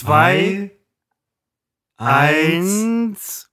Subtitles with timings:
[0.00, 0.70] zwei,
[1.98, 3.50] eins,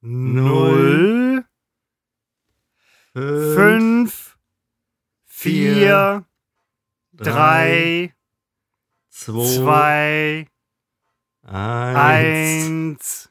[0.00, 1.44] null,
[3.12, 4.38] fünf,
[5.26, 6.24] vier,
[7.12, 8.14] drei,
[9.10, 10.46] zwei,
[11.42, 13.30] eins,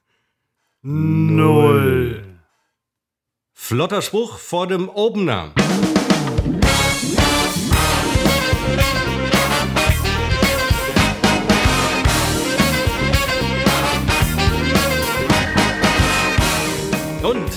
[0.83, 2.39] null.
[3.53, 5.55] Flotter Spruch vor dem Opener.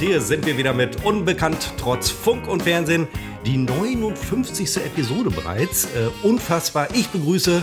[0.03, 3.07] Hier sind wir wieder mit Unbekannt trotz Funk und Fernsehen.
[3.47, 4.79] Die 59.
[4.79, 5.85] Episode bereits.
[5.85, 6.89] Äh, unfassbar.
[6.93, 7.63] Ich begrüße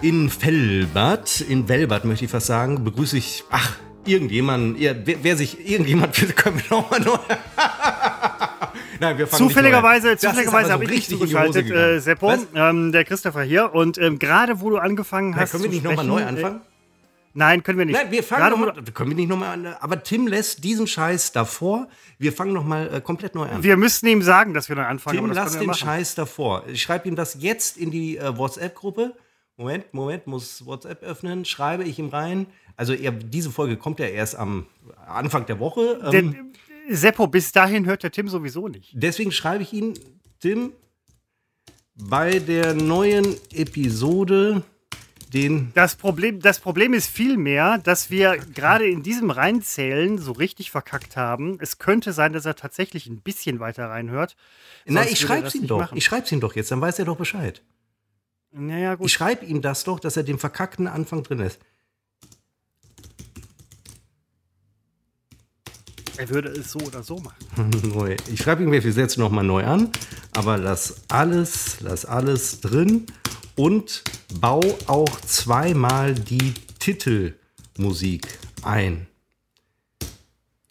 [0.00, 3.76] in Fellbad, in Welbad möchte ich fast sagen, begrüße ich, ach,
[4.06, 7.18] irgendjemand, ja, wer, wer, sich, irgendjemand, können wir nochmal neu.
[9.00, 13.74] Nein, wir fangen Zufälligerweise, zufälligerweise habe ich dich zugeschaltet, äh, Seppo, ähm, der Christopher hier.
[13.74, 15.52] Und ähm, gerade wo du angefangen hast.
[15.52, 16.56] Na, können wir nicht nochmal neu anfangen?
[16.56, 16.75] Äh,
[17.36, 17.94] Nein, können wir nicht.
[17.94, 19.66] Nein, wir fangen noch mal, können wir nicht nochmal an.
[19.80, 21.86] Aber Tim lässt diesen Scheiß davor.
[22.18, 23.62] Wir fangen nochmal äh, komplett neu an.
[23.62, 25.18] Wir müssten ihm sagen, dass wir neu anfangen.
[25.18, 26.64] Tim, lass den Scheiß davor.
[26.66, 29.14] Ich schreibe ihm das jetzt in die äh, WhatsApp-Gruppe.
[29.58, 31.44] Moment, Moment, muss WhatsApp öffnen.
[31.44, 32.46] Schreibe ich ihm rein.
[32.74, 34.64] Also er, diese Folge kommt ja erst am
[35.06, 36.00] Anfang der Woche.
[36.10, 36.32] Ähm,
[36.88, 38.92] der, Seppo, bis dahin hört der Tim sowieso nicht.
[38.94, 39.92] Deswegen schreibe ich ihn,
[40.40, 40.72] Tim,
[41.94, 44.62] bei der neuen Episode
[45.32, 45.72] den.
[45.74, 51.16] Das Problem, das Problem ist vielmehr, dass wir gerade in diesem Reinzählen so richtig verkackt
[51.16, 51.58] haben.
[51.60, 54.36] Es könnte sein, dass er tatsächlich ein bisschen weiter reinhört.
[54.86, 55.78] Na, ich schreibe ihm doch.
[55.80, 55.98] Machen.
[55.98, 57.62] Ich schreibe ihm doch jetzt, dann weiß er doch Bescheid.
[58.52, 59.06] Naja, gut.
[59.06, 61.60] Ich schreibe ihm das doch, dass er den verkackten Anfang drin ist.
[66.18, 67.36] Er würde es so oder so machen.
[68.32, 69.90] Ich schreibe ihm, wir setzen nochmal neu an,
[70.32, 73.06] aber lass alles, lass alles drin
[73.54, 74.02] und
[74.40, 78.26] bau auch zweimal die Titelmusik
[78.62, 79.06] ein.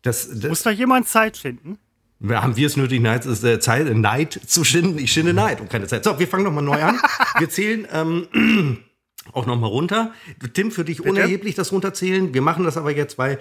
[0.01, 1.77] Das, das Muss da jemand Zeit finden?
[2.27, 4.97] Haben wir es nötig, Neid, äh, Zeit, Neid zu schinden?
[4.97, 6.03] Ich schinde Neid und keine Zeit.
[6.03, 6.99] So, wir fangen nochmal neu an.
[7.39, 8.77] wir zählen ähm,
[9.33, 10.13] auch nochmal runter.
[10.53, 11.09] Tim, für dich Bitte?
[11.09, 12.33] unerheblich das runterzählen.
[12.33, 13.39] Wir machen das aber jetzt, weil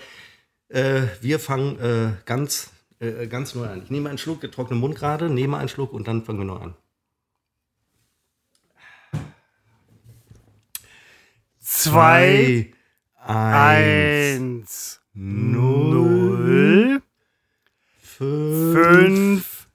[0.68, 3.82] äh, wir fangen äh, ganz, äh, ganz neu an.
[3.82, 6.56] Ich nehme einen Schluck, trockene Mund gerade, nehme einen Schluck und dann fangen wir neu
[6.56, 6.74] an.
[11.84, 12.72] zwei,
[13.16, 17.02] eins, null,
[18.00, 19.68] fünf,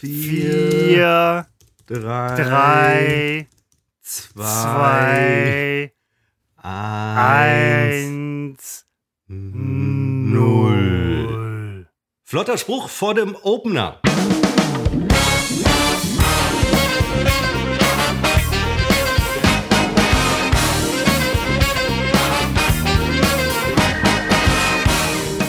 [0.00, 1.46] vier,
[1.86, 3.46] drei,
[4.00, 5.92] zwei,
[6.56, 7.66] eins,
[10.42, 11.86] null.
[12.24, 14.00] Flotter Spruch vor dem Opener.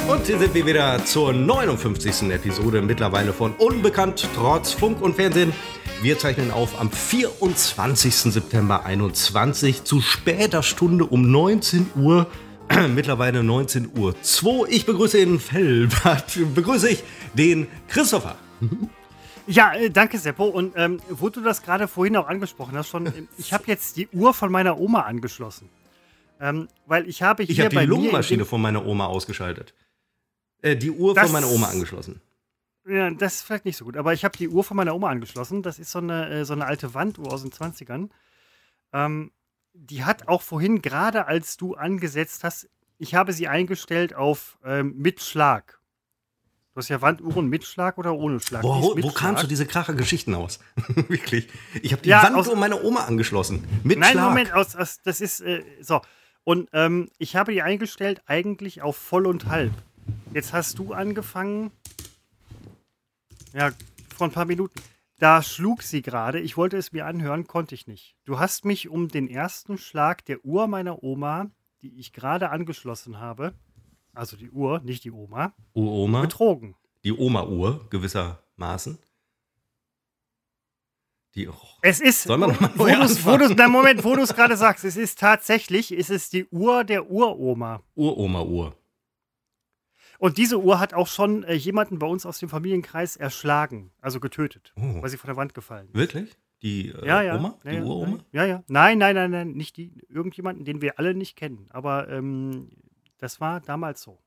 [0.08, 2.30] Und hier sind wir wieder zur 59.
[2.32, 5.53] Episode mittlerweile von Unbekannt trotz Funk und Fernsehen.
[6.02, 8.14] Wir zeichnen auf am 24.
[8.14, 12.28] September 21 zu später Stunde um 19 Uhr.
[12.90, 14.69] mittlerweile 19 Uhr 2.
[14.69, 17.03] Ich begrüße in Fellbad, begrüße ich
[17.34, 18.38] den Christopher.
[19.47, 20.46] Ja, äh, danke Seppo.
[20.46, 24.07] Und ähm, wo du das gerade vorhin auch angesprochen hast, schon, ich habe jetzt die
[24.09, 25.69] Uhr von meiner Oma angeschlossen.
[26.40, 29.73] Ähm, weil ich habe hier ich habe die Lungenmaschine von meiner Oma ausgeschaltet.
[30.62, 32.22] Äh, die Uhr das, von meiner Oma angeschlossen.
[32.85, 33.97] Ja, das ist vielleicht nicht so gut.
[33.97, 35.62] Aber ich habe die Uhr von meiner Oma angeschlossen.
[35.62, 38.09] Das ist so eine, äh, so eine alte Wanduhr aus den 20ern.
[38.91, 39.31] Ähm,
[39.73, 44.95] die hat auch vorhin, gerade als du angesetzt hast, ich habe sie eingestellt auf ähm,
[44.97, 45.79] mit Schlag.
[46.73, 48.63] Du hast ja Wanduhren mit Schlag oder ohne Schlag?
[48.63, 50.59] Wo, wo kamst du diese kracher Geschichten aus?
[51.07, 51.47] Wirklich.
[51.84, 53.63] Ich habe die ja, Wanduhr meiner Oma angeschlossen.
[53.84, 54.29] Mit Nein, Schlag.
[54.29, 56.01] Moment, aus, aus, das ist äh, so.
[56.44, 59.73] Und ähm, ich habe die eingestellt eigentlich auf voll und halb.
[60.34, 61.72] Jetzt hast du angefangen.
[63.53, 63.72] Ja,
[64.16, 64.81] vor ein paar Minuten.
[65.23, 66.41] Da schlug sie gerade.
[66.41, 68.17] Ich wollte es mir anhören, konnte ich nicht.
[68.25, 71.50] Du hast mich um den ersten Schlag der Uhr meiner Oma,
[71.81, 73.53] die ich gerade angeschlossen habe,
[74.11, 76.20] also die Uhr, nicht die Oma, Uroma?
[76.23, 76.75] betrogen.
[77.05, 78.99] Die Oma-Uhr gewissermaßen.
[81.35, 81.53] Die, oh.
[81.81, 84.97] Es ist, Soll man wo wo du's, na Moment, wo du es gerade sagst, es
[84.97, 87.81] ist tatsächlich, es ist die Uhr der Uroma.
[87.96, 88.76] Uroma-Uhr.
[90.20, 94.20] Und diese Uhr hat auch schon äh, jemanden bei uns aus dem Familienkreis erschlagen, also
[94.20, 95.02] getötet, oh.
[95.02, 95.96] weil sie von der Wand gefallen ist.
[95.96, 96.36] Wirklich?
[96.62, 97.36] Die äh, ja, ja.
[97.36, 97.58] Oma?
[97.64, 98.20] Die ja, Uroma?
[98.32, 98.64] Ja, ja.
[98.68, 99.92] Nein, nein, nein, nein, nicht die.
[100.10, 101.68] Irgendjemanden, den wir alle nicht kennen.
[101.70, 102.70] Aber ähm,
[103.18, 104.20] das war damals so.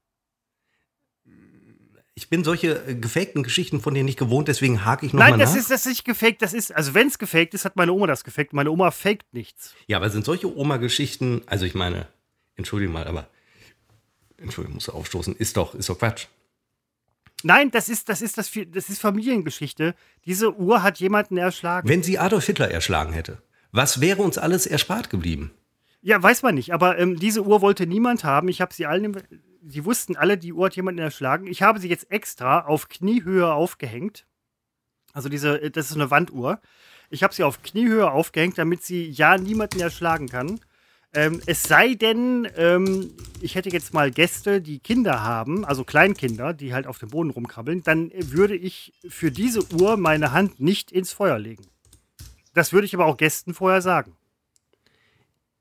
[2.15, 5.37] Ich bin solche äh, gefakten Geschichten von dir nicht gewohnt, deswegen hake ich nochmal nach.
[5.39, 6.41] Nein, das ist das ist nicht gefaked.
[6.43, 8.53] Das ist, also wenn es gefaked ist, hat meine Oma das gefaked.
[8.53, 9.75] Meine Oma faked nichts.
[9.87, 12.07] Ja, aber sind solche Oma-Geschichten, also ich meine,
[12.55, 13.29] Entschuldigung mal, aber
[14.39, 15.37] Entschuldigung, muss aufstoßen.
[15.37, 16.27] Ist doch, ist doch Quatsch.
[17.43, 19.95] Nein, das ist, das ist, das, das ist Familiengeschichte.
[20.25, 21.89] Diese Uhr hat jemanden erschlagen.
[21.89, 23.43] Wenn sie Adolf Hitler erschlagen hätte,
[23.73, 25.51] was wäre uns alles erspart geblieben?
[26.01, 26.73] Ja, weiß man nicht.
[26.73, 28.49] Aber ähm, diese Uhr wollte niemand haben.
[28.49, 29.23] Ich habe sie allen,
[29.67, 31.47] sie wussten alle, die Uhr hat jemanden erschlagen.
[31.47, 34.27] Ich habe sie jetzt extra auf Kniehöhe aufgehängt.
[35.13, 36.61] Also diese, äh, das ist eine Wanduhr.
[37.11, 40.61] Ich habe sie auf Kniehöhe aufgehängt, damit sie ja niemanden erschlagen kann.
[41.15, 46.53] Ähm, es sei denn, ähm, ich hätte jetzt mal Gäste, die Kinder haben, also Kleinkinder,
[46.53, 50.93] die halt auf dem Boden rumkrabbeln, dann würde ich für diese Uhr meine Hand nicht
[50.93, 51.65] ins Feuer legen.
[52.55, 54.17] Das würde ich aber auch Gästen vorher sagen.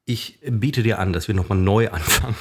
[0.06, 2.36] Ich biete dir an, dass wir nochmal neu anfangen.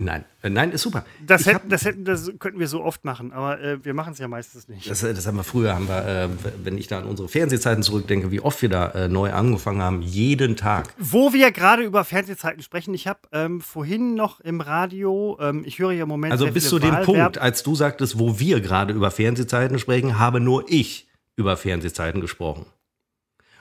[0.00, 1.04] Nein, äh, nein, ist super.
[1.26, 4.20] Das, hätten, das, hätten, das könnten wir so oft machen, aber äh, wir machen es
[4.20, 4.88] ja meistens nicht.
[4.88, 6.28] Das, das, haben wir früher, haben wir, äh,
[6.62, 10.02] wenn ich da an unsere Fernsehzeiten zurückdenke, wie oft wir da äh, neu angefangen haben,
[10.02, 10.94] jeden Tag.
[10.98, 15.80] Wo wir gerade über Fernsehzeiten sprechen, ich habe ähm, vorhin noch im Radio, ähm, ich
[15.80, 16.30] höre ja im Moment.
[16.30, 20.38] Also bis zu dem Punkt, als du sagtest, wo wir gerade über Fernsehzeiten sprechen, habe
[20.38, 22.66] nur ich über Fernsehzeiten gesprochen.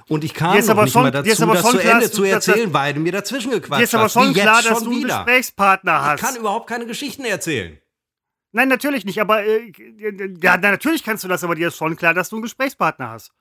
[0.09, 2.93] Und ich kam noch nicht schon, mal dazu, das zu klar, Ende zu erzählen, weil
[2.93, 3.83] du mir dazwischen gequatscht hast.
[3.83, 5.17] Ist aber schon klar, dass du einen wieder.
[5.17, 6.21] Gesprächspartner hast.
[6.21, 7.77] Ich kann überhaupt keine Geschichten erzählen.
[8.53, 9.71] Nein, natürlich nicht, aber äh,
[10.41, 13.33] ja, natürlich kannst du das, aber dir ist schon klar, dass du einen Gesprächspartner hast.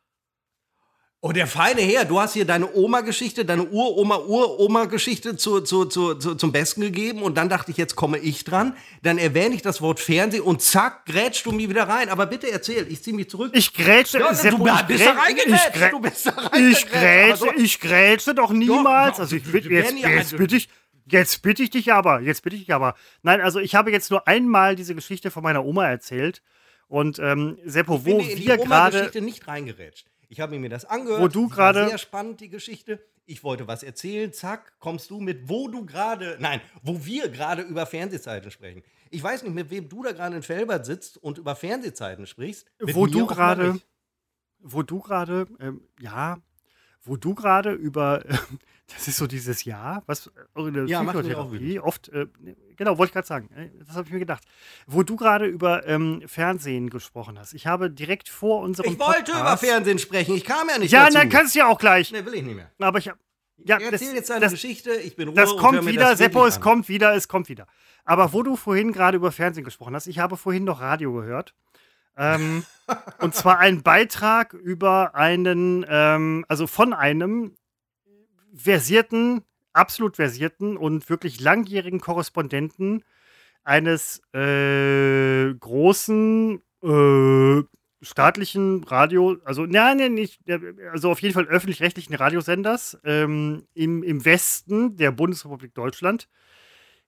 [1.23, 6.53] Oh, der feine Herr, du hast hier deine Oma-Geschichte, deine Uroma-Uroma-Geschichte zu, zu, zu, zum
[6.53, 8.77] Besten gegeben und dann dachte ich, jetzt komme ich dran.
[9.03, 12.11] Dann erwähne ich das Wort Fernsehen und zack, grätschst du mir wieder rein.
[12.11, 13.53] Aber bitte erzähl, ich ziehe mich zurück.
[13.55, 15.71] Ich grätsche, ja, Seppo, du bist da reingegrätscht.
[15.75, 16.85] Ich, du bist da reingegrätscht.
[16.85, 19.17] Ich grätsche, ich grätsche doch niemals.
[19.17, 20.69] Doch, also ich bitte, jetzt, jetzt bitte ich,
[21.07, 22.95] jetzt bitte ich dich aber, jetzt bitte ich dich aber.
[23.23, 26.43] Nein, also ich habe jetzt nur einmal diese Geschichte von meiner Oma erzählt.
[26.89, 28.99] Und ähm, Seppo, wo wir gerade.
[28.99, 30.07] Geschichte nicht reingerätscht.
[30.29, 31.21] Ich habe mir das angehört.
[31.21, 31.89] Wo du gerade.
[31.89, 33.01] Sehr spannend, die Geschichte.
[33.25, 34.33] Ich wollte was erzählen.
[34.33, 36.37] Zack, kommst du mit, wo du gerade.
[36.41, 38.83] Nein, wo wir gerade über Fernsehzeiten sprechen.
[39.11, 42.67] Ich weiß nicht, mit wem du da gerade in Felbert sitzt und über Fernsehzeiten sprichst.
[42.81, 43.81] Wo du gerade.
[44.61, 45.47] Wo du gerade.
[45.61, 46.39] Ähm, ja.
[47.03, 48.23] Wo du gerade über.
[48.95, 52.29] Das ist so dieses Jahr, was äh, ja, Psychotherapie oft, äh,
[52.77, 54.45] genau, wollte ich gerade sagen, äh, das habe ich mir gedacht.
[54.87, 57.55] Wo du gerade über ähm, Fernsehen gesprochen hast.
[57.55, 60.93] Ich habe direkt vor unserem Ich wollte Podcast, über Fernsehen sprechen, ich kam ja nicht
[60.93, 61.15] ja, dazu.
[61.15, 62.13] Ja, dann kannst du ja auch gleich.
[62.13, 62.71] Nee, will ich nicht mehr.
[62.79, 63.19] Aber ich habe
[63.65, 65.37] ja, Erzähl jetzt deine das, Geschichte, ich bin ruhig.
[65.37, 67.67] Das kommt wieder, das Seppo, es kommt wieder, es kommt wieder.
[68.05, 71.55] Aber wo du vorhin gerade über Fernsehen gesprochen hast, ich habe vorhin noch Radio gehört.
[72.17, 72.65] Ähm,
[73.21, 77.57] und zwar einen Beitrag über einen, ähm, also von einem
[78.55, 79.43] versierten
[79.77, 83.05] absolut versierten und wirklich langjährigen Korrespondenten
[83.65, 87.63] eines äh, großen äh,
[88.03, 90.41] staatlichen Radio, also nein, nein, nicht,
[90.93, 96.29] also auf jeden Fall öffentlich-rechtlichen Radiosenders ähm, im, im Westen der Bundesrepublik Deutschland,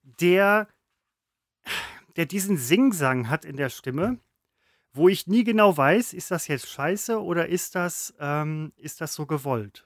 [0.03, 0.67] der,
[2.17, 4.19] der diesen Singsang hat in der Stimme,
[4.91, 9.13] wo ich nie genau weiß, ist das jetzt scheiße oder ist das, ähm, ist das
[9.13, 9.85] so gewollt?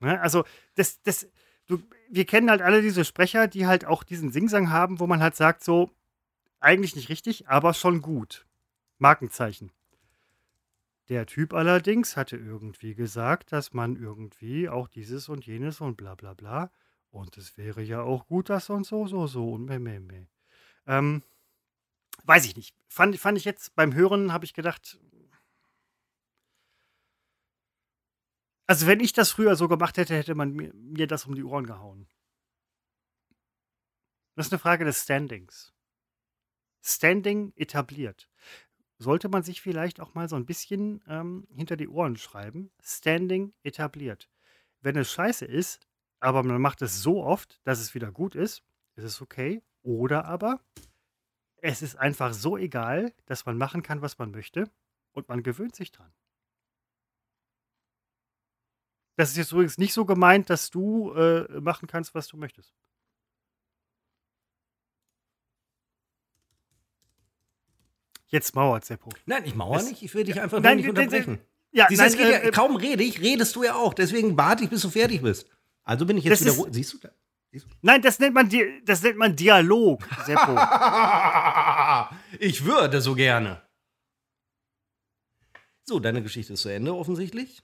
[0.00, 0.20] Ne?
[0.20, 0.44] Also,
[0.74, 1.26] das, das,
[1.66, 5.22] du, wir kennen halt alle diese Sprecher, die halt auch diesen Singsang haben, wo man
[5.22, 5.90] halt sagt, so,
[6.60, 8.46] eigentlich nicht richtig, aber schon gut.
[8.98, 9.70] Markenzeichen.
[11.08, 16.14] Der Typ allerdings hatte irgendwie gesagt, dass man irgendwie auch dieses und jenes und bla
[16.14, 16.70] bla bla.
[17.10, 20.26] Und es wäre ja auch gut, das und so, so, so und meh, meh, meh.
[20.86, 21.22] Ähm,
[22.24, 22.74] weiß ich nicht.
[22.88, 24.98] Fand, fand ich jetzt beim Hören, habe ich gedacht,
[28.66, 31.44] Also, wenn ich das früher so gemacht hätte, hätte man mir, mir das um die
[31.44, 32.08] Ohren gehauen.
[34.34, 35.72] Das ist eine Frage des Standings.
[36.82, 38.28] Standing etabliert.
[38.98, 42.70] Sollte man sich vielleicht auch mal so ein bisschen ähm, hinter die Ohren schreiben.
[42.82, 44.28] Standing etabliert.
[44.80, 45.80] Wenn es scheiße ist,
[46.20, 48.62] aber man macht es so oft, dass es wieder gut ist,
[48.94, 49.62] ist es okay.
[49.82, 50.60] Oder aber
[51.56, 54.70] es ist einfach so egal, dass man machen kann, was man möchte
[55.12, 56.12] und man gewöhnt sich dran.
[59.16, 62.74] Das ist jetzt übrigens nicht so gemeint, dass du äh, machen kannst, was du möchtest.
[68.28, 69.10] Jetzt mauert Seppo.
[69.24, 70.02] Nein, ich mauere nicht.
[70.02, 71.38] Ich will dich einfach nein, nicht unterbrechen.
[71.72, 73.94] Ja, Siehst, nein, äh, ja, kaum rede ich, redest du ja auch.
[73.94, 75.48] Deswegen warte ich, bis du fertig bist.
[75.84, 77.12] Also bin ich jetzt wieder ist, Siehst du das?
[77.80, 78.50] Nein, das nennt man,
[78.84, 80.58] das nennt man Dialog, Seppo.
[82.38, 83.62] ich würde so gerne.
[85.84, 87.62] So, deine Geschichte ist zu Ende offensichtlich.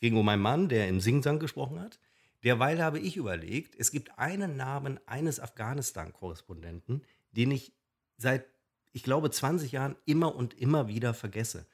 [0.00, 1.98] Es ging um einen Mann, der im Singsang gesprochen hat.
[2.42, 7.02] Derweil habe ich überlegt, es gibt einen Namen eines Afghanistan-Korrespondenten,
[7.32, 7.74] den ich
[8.16, 8.46] seit,
[8.92, 11.66] ich glaube, 20 Jahren immer und immer wieder vergesse.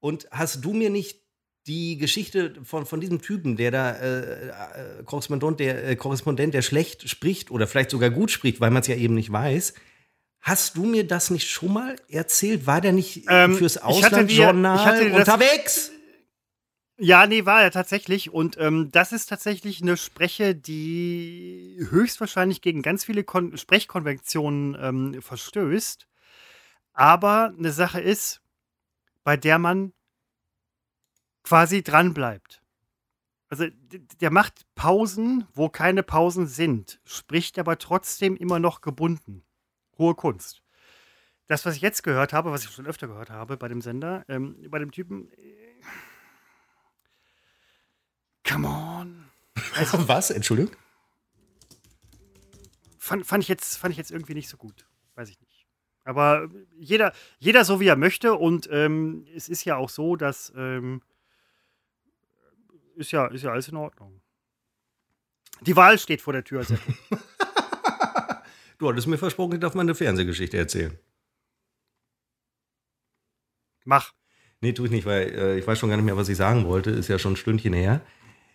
[0.00, 1.18] Und hast du mir nicht
[1.66, 6.60] die Geschichte von, von diesem Typen, der da äh, äh, Korrespondent, der, äh, Korrespondent, der
[6.60, 9.72] schlecht spricht oder vielleicht sogar gut spricht, weil man es ja eben nicht weiß.
[10.42, 12.66] Hast du mir das nicht schon mal erzählt?
[12.66, 15.90] War der nicht Ähm, fürs ich hatte dir- ich hatte Auslandsjournal dir unterwegs?
[17.02, 18.30] Ja, nee, war er tatsächlich.
[18.30, 25.22] Und ähm, das ist tatsächlich eine Spreche, die höchstwahrscheinlich gegen ganz viele Kon Sprechkonventionen ähm,
[25.22, 26.06] verstößt.
[26.92, 28.42] Aber eine Sache ist,
[29.24, 29.94] bei der man
[31.42, 32.60] quasi dranbleibt.
[33.48, 33.66] Also
[34.20, 39.42] der macht Pausen, wo keine Pausen sind, spricht aber trotzdem immer noch gebunden.
[39.96, 40.62] Hohe Kunst.
[41.46, 44.24] Das, was ich jetzt gehört habe, was ich schon öfter gehört habe bei dem Sender,
[44.28, 45.30] ähm, bei dem Typen,
[48.50, 49.24] come on.
[50.08, 50.30] Was?
[50.30, 50.74] Entschuldigung?
[52.98, 54.86] Fand, fand, ich jetzt, fand ich jetzt irgendwie nicht so gut.
[55.14, 55.66] Weiß ich nicht.
[56.04, 58.34] Aber jeder, jeder so, wie er möchte.
[58.34, 61.02] Und ähm, es ist ja auch so, dass ähm,
[62.96, 64.20] ist, ja, ist ja alles in Ordnung.
[65.62, 66.64] Die Wahl steht vor der Tür.
[66.64, 66.80] Sepp.
[68.78, 70.98] Du hattest mir versprochen, ich darf mal eine Fernsehgeschichte erzählen.
[73.84, 74.14] Mach.
[74.62, 76.64] Nee, tue ich nicht, weil äh, ich weiß schon gar nicht mehr, was ich sagen
[76.64, 76.88] wollte.
[76.88, 78.00] Ist ja schon ein Stündchen her.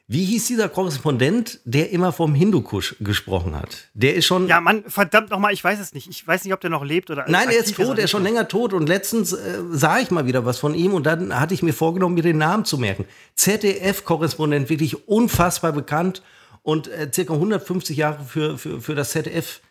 [0.08, 3.90] Wie hieß dieser Korrespondent, der immer vom Hindukusch gesprochen hat?
[3.96, 4.48] Der ist schon.
[4.48, 6.08] Ja, Mann, verdammt nochmal, ich weiß es nicht.
[6.08, 7.26] Ich weiß nicht, ob der noch lebt oder.
[7.28, 8.74] Nein, er ist tot, er ist schon länger tot.
[8.74, 11.74] Und letztens äh, sah ich mal wieder was von ihm und dann hatte ich mir
[11.74, 13.06] vorgenommen, mir den Namen zu merken.
[13.36, 16.22] ZDF-Korrespondent, wirklich unfassbar bekannt
[16.62, 19.62] und äh, circa 150 Jahre für, für, für das ZDF.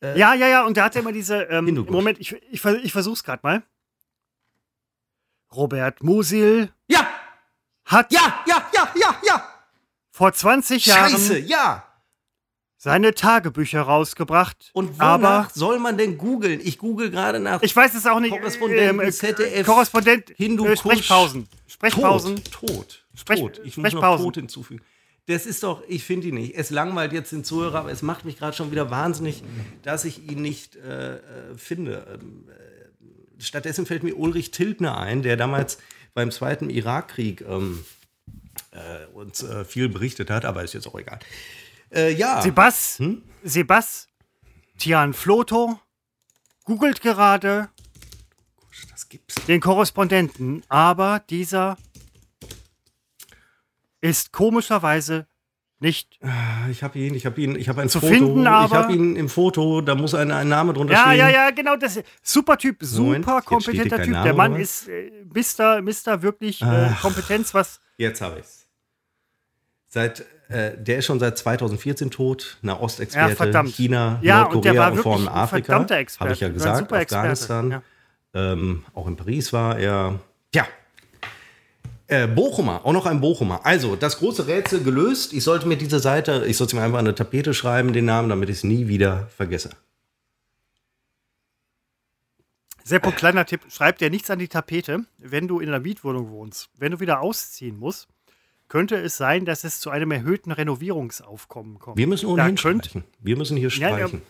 [0.00, 1.42] Ja, ja, ja, und der hat ja immer diese.
[1.42, 1.92] Ähm, Hindukusch.
[1.92, 3.62] Moment, ich, ich, ich versuch's gerade mal.
[5.54, 7.06] Robert Musil Ja,
[7.84, 9.51] hat ja, ja, ja, ja, ja.
[10.12, 11.84] Vor 20 Jahren Scheiße, ja.
[12.76, 14.70] seine Tagebücher rausgebracht.
[14.74, 16.60] Und wonach aber soll man denn googeln?
[16.62, 18.30] Ich google gerade nach ich weiß es auch nicht.
[18.30, 20.32] Korrespondenten, äh, ZDF, Korrespondent.
[20.36, 20.72] Hindukusch.
[20.72, 21.48] Äh, Sprechpausen.
[21.66, 22.36] Sprechpausen.
[22.44, 23.60] Tot, tot, Sprech- tot.
[23.64, 24.24] Ich muss noch Sprechpausen.
[24.24, 24.82] tot hinzufügen.
[25.26, 26.54] Das ist doch, ich finde ihn nicht.
[26.56, 29.42] Es langweilt jetzt den Zuhörer, aber es macht mich gerade schon wieder wahnsinnig,
[29.82, 31.20] dass ich ihn nicht äh, äh,
[31.56, 32.18] finde.
[32.20, 35.78] Ähm, äh, stattdessen fällt mir Ulrich Tilgner ein, der damals
[36.12, 37.84] beim Zweiten Irakkrieg ähm,
[38.72, 41.18] äh, uns äh, viel berichtet hat, aber ist jetzt auch egal.
[41.94, 42.98] Äh, ja, Sebas.
[42.98, 43.22] Hm?
[43.42, 45.78] Sebastian Floto
[46.64, 47.68] googelt gerade
[49.46, 51.76] den Korrespondenten, aber dieser
[54.00, 55.26] ist komischerweise
[55.80, 56.18] nicht.
[56.70, 58.12] Ich habe ihn, ich habe ihn, ich habe ein Zu Foto.
[58.12, 61.18] finden, ich aber- habe ihn im Foto, da muss ein, ein Name drunter Ja, stehen.
[61.18, 61.76] ja, ja, genau.
[61.76, 64.12] Das super Typ, super kompetenter Typ.
[64.12, 67.02] Name, Der Mann ist äh, Mister, Mister wirklich äh, Ach.
[67.02, 67.80] Kompetenz, was.
[67.96, 68.61] Jetzt habe ich's.
[69.92, 73.74] Seit, äh, der ist schon seit 2014 tot, Ja, Nahostexperte, verdammt.
[73.74, 76.18] China, Ja, und Nordkorea und vor allem wirklich ein Afrika.
[76.20, 77.70] Habe ich ja gesagt, Afghanistan.
[77.70, 77.82] ja.
[78.32, 80.18] Ähm, auch in Paris war er.
[80.50, 80.66] Tja.
[82.06, 83.66] Äh, Bochumer, auch noch ein Bochumer.
[83.66, 85.34] Also, das große Rätsel gelöst.
[85.34, 88.30] Ich sollte mir diese Seite, ich sollte mir einfach an eine Tapete schreiben, den Namen,
[88.30, 89.68] damit ich es nie wieder vergesse.
[92.82, 96.70] Seppo, kleiner Tipp: Schreib dir nichts an die Tapete, wenn du in einer Mietwohnung wohnst.
[96.78, 98.08] Wenn du wieder ausziehen musst,
[98.72, 101.98] könnte es sein, dass es zu einem erhöhten Renovierungsaufkommen kommt.
[101.98, 103.04] Wir müssen ohnehin streichen.
[103.20, 103.96] Wir müssen hier Ja, ja.
[104.08, 104.22] streichen.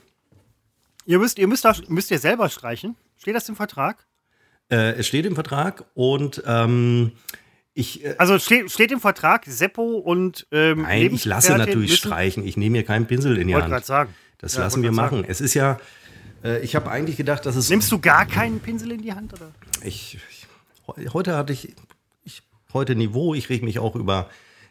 [1.06, 2.96] Ihr müsst, ihr müsst, da, müsst ihr selber streichen.
[3.16, 4.04] Steht das im Vertrag?
[4.68, 7.12] Äh, es steht im Vertrag und ähm,
[7.72, 12.44] ich, äh, Also steht, steht im Vertrag, Seppo und ähm, nein, ich lasse natürlich streichen.
[12.44, 13.86] Ich nehme hier keinen Pinsel in die Wollte gerade Hand.
[13.86, 14.14] sagen.
[14.38, 15.24] Das Ja, lassen wollte wir machen.
[15.24, 15.78] Es ist ja,
[16.42, 17.70] äh, ich habe eigentlich gedacht, dass es.
[17.70, 19.32] Nimmst du gar keinen Pinsel in die Hand?
[19.34, 19.52] Oder?
[19.84, 20.46] Ich, ich,
[20.88, 21.74] heu- heute hatte ich
[22.74, 23.34] heute Niveau.
[23.34, 24.28] Ich reg mich auch über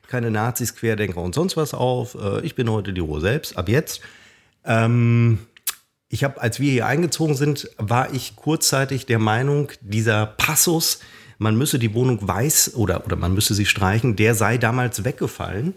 [0.07, 2.15] keine Nazis, Querdenker und sonst was auf.
[2.15, 3.57] Äh, ich bin heute die Ruhe selbst.
[3.57, 4.01] Ab jetzt.
[4.65, 5.39] Ähm,
[6.09, 10.99] ich habe, als wir hier eingezogen sind, war ich kurzzeitig der Meinung, dieser Passus,
[11.37, 15.75] man müsse die Wohnung weiß oder, oder man müsse sie streichen, der sei damals weggefallen.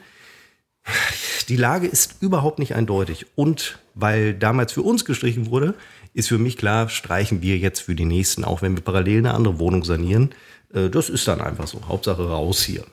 [1.49, 3.27] Die Lage ist überhaupt nicht eindeutig.
[3.35, 5.75] Und weil damals für uns gestrichen wurde,
[6.13, 9.35] ist für mich klar, streichen wir jetzt für die nächsten, auch wenn wir parallel eine
[9.35, 10.31] andere Wohnung sanieren.
[10.75, 11.87] Äh, Das ist dann einfach so.
[11.89, 12.85] Hauptsache raus hier.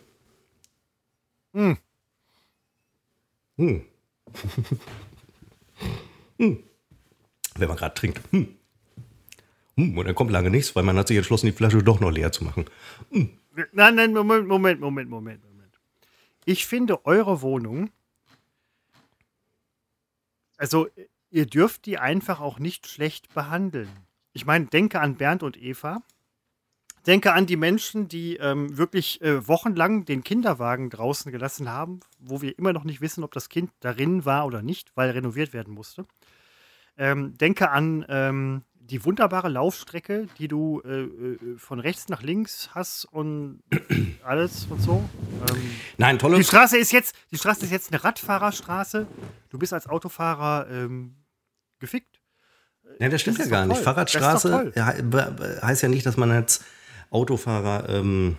[1.54, 1.78] Hm.
[3.58, 3.86] Hm.
[6.38, 6.64] hm.
[7.56, 8.22] Wenn man gerade trinkt.
[8.32, 8.56] Hm.
[9.76, 9.98] Hm.
[9.98, 12.32] Und dann kommt lange nichts, weil man hat sich entschlossen, die Flasche doch noch leer
[12.32, 12.66] zu machen.
[13.10, 15.80] Nein, nein, Moment, Moment, Moment, Moment, Moment.
[16.46, 17.92] Ich finde eure Wohnung,
[20.58, 20.88] also
[21.30, 23.90] ihr dürft die einfach auch nicht schlecht behandeln.
[24.34, 26.02] Ich meine, denke an Bernd und Eva.
[27.08, 32.42] Denke an die Menschen, die ähm, wirklich äh, wochenlang den Kinderwagen draußen gelassen haben, wo
[32.42, 35.74] wir immer noch nicht wissen, ob das Kind darin war oder nicht, weil renoviert werden
[35.74, 36.06] musste.
[36.98, 42.70] Ähm, denke an ähm, die wunderbare Laufstrecke, die du äh, äh, von rechts nach links
[42.74, 43.64] hast und
[44.24, 45.04] alles und so.
[45.50, 46.38] Ähm, Nein, tolle.
[46.38, 49.08] die Straße ist jetzt, die Straße ist jetzt eine Radfahrerstraße.
[49.50, 51.16] Du bist als Autofahrer ähm,
[51.80, 52.22] gefickt.
[53.00, 53.82] Nein, das stimmt Das ja gar nicht.
[53.82, 54.74] Fahrradstraße
[55.64, 56.64] heißt ja nicht, dass man als
[57.12, 58.38] Autofahrer ähm,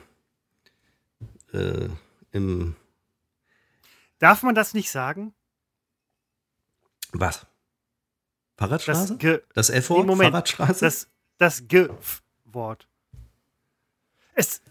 [1.52, 1.88] äh,
[2.32, 2.74] im
[4.18, 5.32] Darf man das nicht sagen?
[7.12, 7.46] was?
[8.56, 9.08] Fahrradstraße?
[9.14, 10.06] Das Ge Das, Nee, F-Wort?
[10.06, 10.30] Moment.
[10.32, 10.80] Fahrradstraße?
[10.84, 12.86] das, das Ge-Wort.
[14.34, 14.62] Es,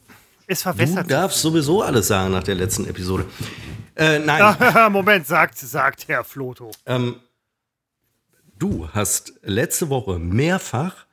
[0.48, 1.12] es du verwässert.
[1.12, 3.25] darfst sowieso alles sagen nach der letzten Episode.
[3.96, 6.72] Äh, nein, Ah, Moment, sagt, sagt Herr Floto.
[6.86, 7.20] ähm,
[8.58, 11.05] du hast letzte Woche mehrfach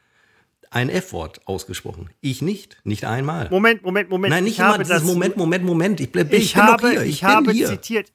[0.70, 2.10] ein F-Wort ausgesprochen.
[2.20, 3.48] Ich nicht, nicht einmal.
[3.50, 4.30] Moment, Moment, Moment.
[4.32, 6.00] Nein, nicht ich immer habe dieses das, Moment, Moment, Moment.
[6.00, 7.02] Ich, bleib, ich, Ich, bin habe, hier.
[7.02, 7.66] ich, Ich, habe hier.
[7.68, 8.12] zitiert.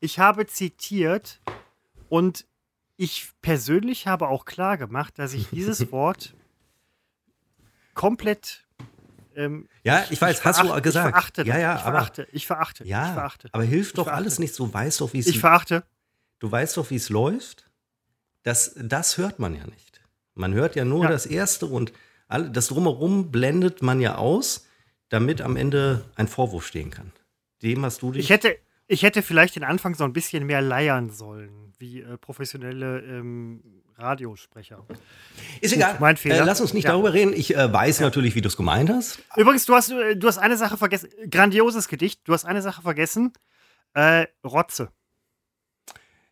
[0.00, 1.40] Ich habe zitiert
[2.08, 2.44] und
[2.96, 6.34] ich persönlich habe auch klar gemacht, dass ich dieses Wort
[7.94, 8.64] komplett.
[9.34, 11.08] Ähm, Ja, ich weiß, hast du gesagt.
[11.08, 11.42] Ich verachte.
[11.46, 12.84] Ja, ja, ich aber- verachte, ich verachte.
[12.84, 13.48] Ja, ich verachte.
[13.52, 14.58] aber hilft doch alles nicht.
[14.58, 15.84] Du weißt doch, wie es Ich verachte.
[16.38, 17.70] Du weißt doch, wie es läuft.
[18.42, 19.85] Das, das hört man ja nicht.
[20.36, 21.10] Man hört ja nur Ja.
[21.10, 21.92] das Erste und
[22.28, 24.66] all, das Drumherum blendet man ja aus,
[25.08, 27.12] damit am Ende ein Vorwurf stehen kann.
[27.62, 28.24] Dem hast du dich.
[28.24, 32.16] Ich hätte, ich hätte vielleicht den Anfang so ein bisschen mehr leiern sollen, wie äh,
[32.18, 33.62] professionelle ähm,
[33.98, 34.84] Radiosprecher.
[35.62, 35.96] ist Gut, egal.
[36.00, 36.42] mein Fehler.
[36.42, 36.90] Äh, lass uns nicht Ja.
[36.92, 37.32] darüber reden.
[37.34, 39.20] Ich äh, weiß natürlich, wie du es gemeint hast.
[39.36, 41.08] Übrigens, du hast, äh, du hast eine Sache vergessen.
[41.30, 42.20] Grandioses Gedicht.
[42.24, 43.32] Du hast eine Sache vergessen.
[43.94, 44.90] Äh, Rotze.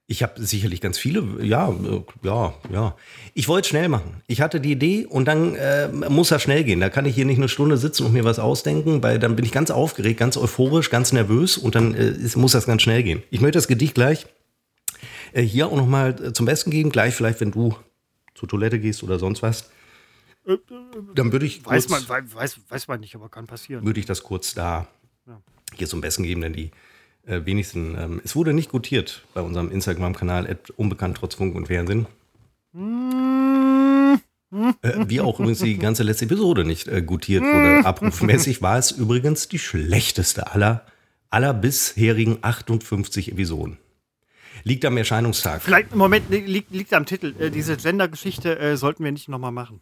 [0.06, 1.22] Ich habe sicherlich ganz viele.
[1.42, 2.96] Ja, äh, ja, ja.
[3.32, 4.20] Ich wollte schnell machen.
[4.26, 6.80] Ich hatte die Idee und dann äh, muss das schnell gehen.
[6.80, 9.46] Da kann ich hier nicht eine Stunde sitzen und mir was ausdenken, weil dann bin
[9.46, 13.22] ich ganz aufgeregt, ganz euphorisch, ganz nervös und dann äh, muss das ganz schnell gehen.
[13.30, 14.26] Ich möchte das Gedicht gleich
[15.32, 16.90] äh, hier auch nochmal äh, zum Besten geben.
[16.90, 17.74] Gleich vielleicht, wenn du
[18.34, 19.70] zur Toilette gehst oder sonst was.
[21.14, 23.86] Dann würde ich Weiß kurz, man, wei- weiß, weiß man nicht, aber kann passieren.
[23.86, 24.86] würde ich das kurz da
[25.26, 25.40] Ja.
[25.74, 26.70] hier zum Besten geben, denn die
[27.26, 32.06] äh, wenigsten, ähm, es wurde nicht gutiert bei unserem Instagram-Kanal, unbekannt trotz Funk und Fernsehen.
[34.82, 37.84] Äh, wie auch übrigens die ganze letzte Episode nicht äh, gutiert wurde.
[37.86, 40.84] Abrufmäßig war es übrigens die schlechteste aller,
[41.30, 43.78] aller bisherigen 58 Episoden.
[44.62, 45.60] Liegt am Erscheinungstag.
[45.62, 47.34] Vielleicht, Moment, li- liegt, liegt am Titel.
[47.38, 49.80] Äh, diese Gender-Geschichte äh, sollten wir nicht nochmal machen.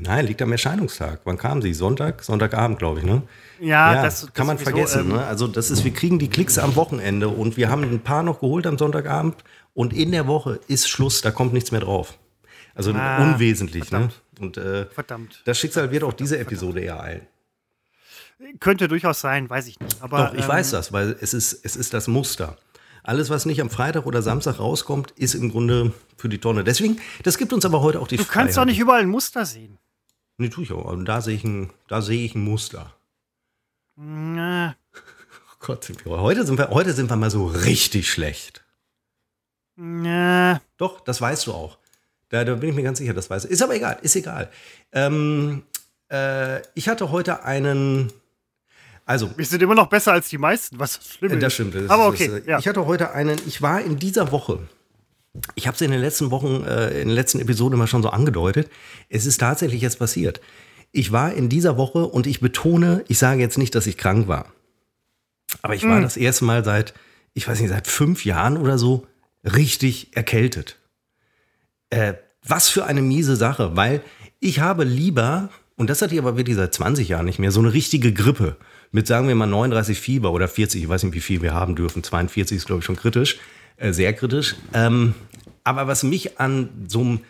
[0.00, 1.20] Nein, liegt am Erscheinungstag.
[1.24, 1.74] Wann kam sie?
[1.74, 2.22] Sonntag?
[2.22, 3.22] Sonntagabend, glaube ich, ne?
[3.60, 5.00] Ja, Ja, das kann man sowieso, vergessen.
[5.10, 5.24] ähm, ne?
[5.26, 8.40] Also das ist, wir kriegen die Klicks am Wochenende und wir haben ein paar noch
[8.40, 9.36] geholt am Sonntagabend
[9.74, 12.18] und in der Woche ist Schluss, da kommt nichts mehr drauf.
[12.74, 13.90] Also Ah, unwesentlich.
[13.90, 14.08] Ne?
[14.40, 15.42] Und äh, Verdammt.
[15.44, 17.26] das Schicksal wird auch diese Episode eher eilen.
[18.60, 20.02] Könnte durchaus sein, weiß ich nicht.
[20.02, 22.56] Aber, Doch, ich ähm, weiß das, weil es ist, es ist das Muster.
[23.04, 26.64] Alles, was nicht am Freitag oder Samstag rauskommt, ist im Grunde für die Tonne.
[26.64, 29.44] Deswegen, das gibt uns aber heute auch die Du kannst doch nicht überall ein Muster
[29.44, 29.78] sehen.
[30.38, 30.86] Nee, tue ich auch.
[30.86, 32.94] Und da sehe ich ein, da sehe ich ein Muster.
[33.96, 34.74] Na,
[35.52, 38.64] Oh Gott, heute, sind wir, heute sind wir mal so richtig schlecht.
[39.76, 40.60] na.
[40.78, 41.78] Doch, das weißt du auch.
[42.30, 43.48] Da, da bin ich mir ganz sicher, das weißt du.
[43.48, 44.50] Ist aber egal, ist egal.
[44.92, 45.62] Ähm,
[46.10, 48.12] äh, ich hatte heute einen.
[49.06, 51.42] Also, Wir sind immer noch besser als die meisten, was schlimm ist.
[51.42, 51.74] das stimmt.
[51.74, 52.58] Das Aber ist- okay, äh, ja.
[52.58, 53.38] Ich hatte heute einen.
[53.46, 54.60] Ich war in dieser Woche.
[55.56, 58.08] Ich habe es in den letzten Wochen, äh, in den letzten Episoden immer schon so
[58.10, 58.70] angedeutet.
[59.08, 60.40] Es ist tatsächlich jetzt passiert.
[60.92, 64.28] Ich war in dieser Woche und ich betone, ich sage jetzt nicht, dass ich krank
[64.28, 64.46] war.
[65.62, 66.02] Aber ich war Hm.
[66.02, 66.94] das erste Mal seit,
[67.34, 69.06] ich weiß nicht, seit fünf Jahren oder so
[69.44, 70.78] richtig erkältet.
[71.90, 72.14] Äh,
[72.46, 74.02] was für eine miese Sache, weil
[74.40, 77.60] ich habe lieber, und das hatte ich aber wirklich seit 20 Jahren nicht mehr, so
[77.60, 78.56] eine richtige Grippe
[78.94, 81.74] mit, sagen wir mal, 39 Fieber oder 40, ich weiß nicht, wie viel wir haben
[81.74, 83.38] dürfen, 42 ist, glaube ich, schon kritisch,
[83.76, 84.54] äh, sehr kritisch.
[84.72, 85.14] Ähm,
[85.64, 87.20] aber was mich an so einem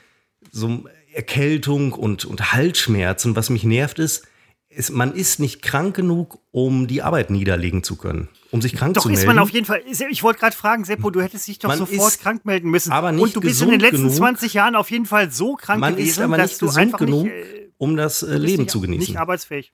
[0.53, 4.27] so Erkältung und, und Halsschmerzen, was mich nervt, ist,
[4.69, 8.95] ist, man ist nicht krank genug, um die Arbeit niederlegen zu können, um sich krank
[8.95, 9.29] Doch zu ist melden.
[9.29, 9.81] man auf jeden Fall.
[10.11, 12.93] Ich wollte gerade fragen, Seppo, du hättest dich doch Man sofort ist krank melden müssen.
[12.93, 14.17] aber nicht Und du bist in den letzten genug.
[14.17, 16.83] 20 Jahren auf jeden Fall so krank man gewesen, ist aber dass nicht du gesund
[16.83, 19.13] einfach genug, nicht, äh, um das äh, Leben nicht, zu genießen.
[19.15, 19.73] Nicht arbeitsfähig.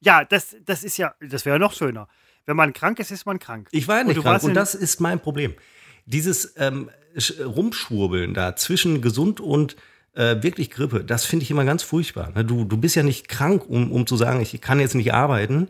[0.00, 2.08] Ja, das, das ist ja, das wäre noch schöner.
[2.46, 3.68] Wenn man krank ist, ist man krank.
[3.70, 5.54] Ich war ja Und nicht du krank und das ist mein Problem.
[6.06, 9.76] Dieses ähm, Sch- Rumschwurbeln da zwischen gesund und
[10.14, 12.30] äh, wirklich Grippe, das finde ich immer ganz furchtbar.
[12.34, 12.44] ne?
[12.44, 15.68] Du, du bist ja nicht krank, um, um zu sagen, ich kann jetzt nicht arbeiten.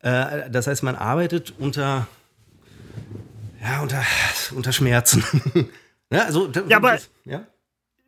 [0.00, 2.06] Äh, das heißt, man arbeitet unter,
[3.62, 4.02] ja, unter,
[4.54, 5.22] unter Schmerzen.
[6.10, 7.46] ja, also, da- Ja, aber- das- ja?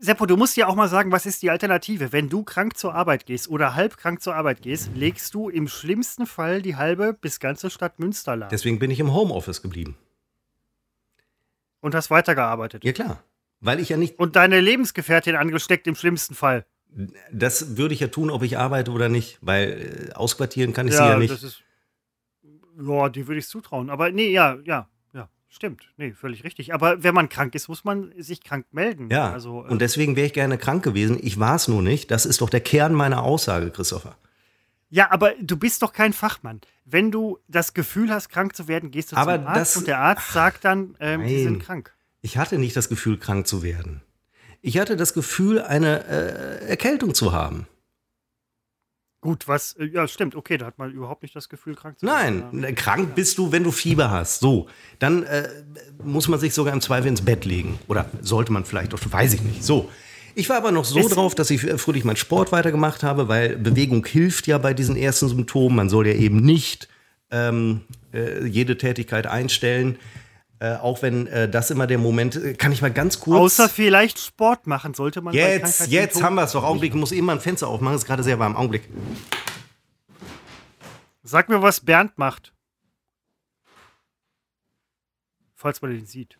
[0.01, 2.13] Seppo, du musst ja auch mal sagen, was ist die Alternative?
[2.13, 5.67] Wenn du krank zur Arbeit gehst oder halb krank zur Arbeit gehst, legst du im
[5.67, 9.97] schlimmsten Fall die halbe bis ganze Stadt Münster lahm Deswegen bin ich im Homeoffice geblieben.
[11.81, 12.85] und hast weitergearbeitet.
[12.85, 13.23] Ja, klar.
[13.61, 14.19] Weil ich ja nicht.
[14.21, 16.65] Und deine Lebensgefährtin angesteckt im schlimmsten Fall.
[17.33, 20.95] Das würde ich ja tun, ob ich arbeite oder nicht, weil äh, ausquartieren kann ich
[20.95, 21.33] sie ja nicht.
[21.33, 21.63] Das ist,
[22.81, 23.91] ja, die würde ich zutrauen.
[23.91, 24.89] Aber nee, ja, ja, ja,
[25.49, 25.83] stimmt.
[25.97, 26.75] Nee, völlig richtig.
[26.75, 29.09] Aber wenn man krank ist, muss man sich krank melden.
[29.11, 31.19] Ja, also, äh, und deswegen wäre ich gerne krank gewesen.
[31.21, 32.11] Ich war es nur nicht.
[32.11, 34.17] Das ist doch der Kern meiner Aussage, Christopher.
[34.91, 36.61] Ja, aber du bist doch kein Fachmann.
[36.85, 39.87] Wenn du das Gefühl hast, krank zu werden, gehst du Aber zum Arzt das- und
[39.87, 41.63] der Arzt sagt dann, ähm, sie sind Nein.
[41.63, 41.95] krank.
[42.23, 44.01] Ich hatte nicht das Gefühl, krank zu werden.
[44.63, 47.67] Ich hatte das Gefühl, eine äh, Erkältung zu haben.
[49.29, 52.07] Gut, was, äh, ja, stimmt, okay, da hat man überhaupt nicht das Gefühl, krank zu
[52.07, 52.45] werden.
[52.51, 54.41] Nein, äh, krank bist du, wenn du Fieber hast.
[54.41, 54.69] So,
[55.01, 55.47] dann äh,
[56.03, 57.79] muss man sich sogar im Zweifel ins Bett legen.
[57.89, 59.63] Oder sollte man vielleicht auch, weiß ich nicht.
[59.63, 59.91] So.
[60.35, 63.29] Ich war aber noch so Ist- drauf, dass ich äh, fröhlich meinen Sport weitergemacht habe,
[63.29, 65.77] weil Bewegung hilft ja bei diesen ersten Symptomen.
[65.77, 66.89] Man soll ja eben nicht
[67.31, 67.83] ähm,
[68.15, 69.99] äh, jede Tätigkeit einstellen.
[70.61, 73.39] Äh, auch wenn äh, das immer der Moment, äh, kann ich mal ganz kurz.
[73.39, 75.33] Außer vielleicht Sport machen sollte man.
[75.33, 76.65] jetzt, jetzt haben wir es doch.
[76.65, 78.57] Augenblick, ich muss eben mal ein Fenster aufmachen, ist gerade sehr warm.
[78.57, 78.89] Augenblick.
[81.23, 82.53] Sag mir, was Bernd macht.
[85.55, 86.39] Falls man den sieht.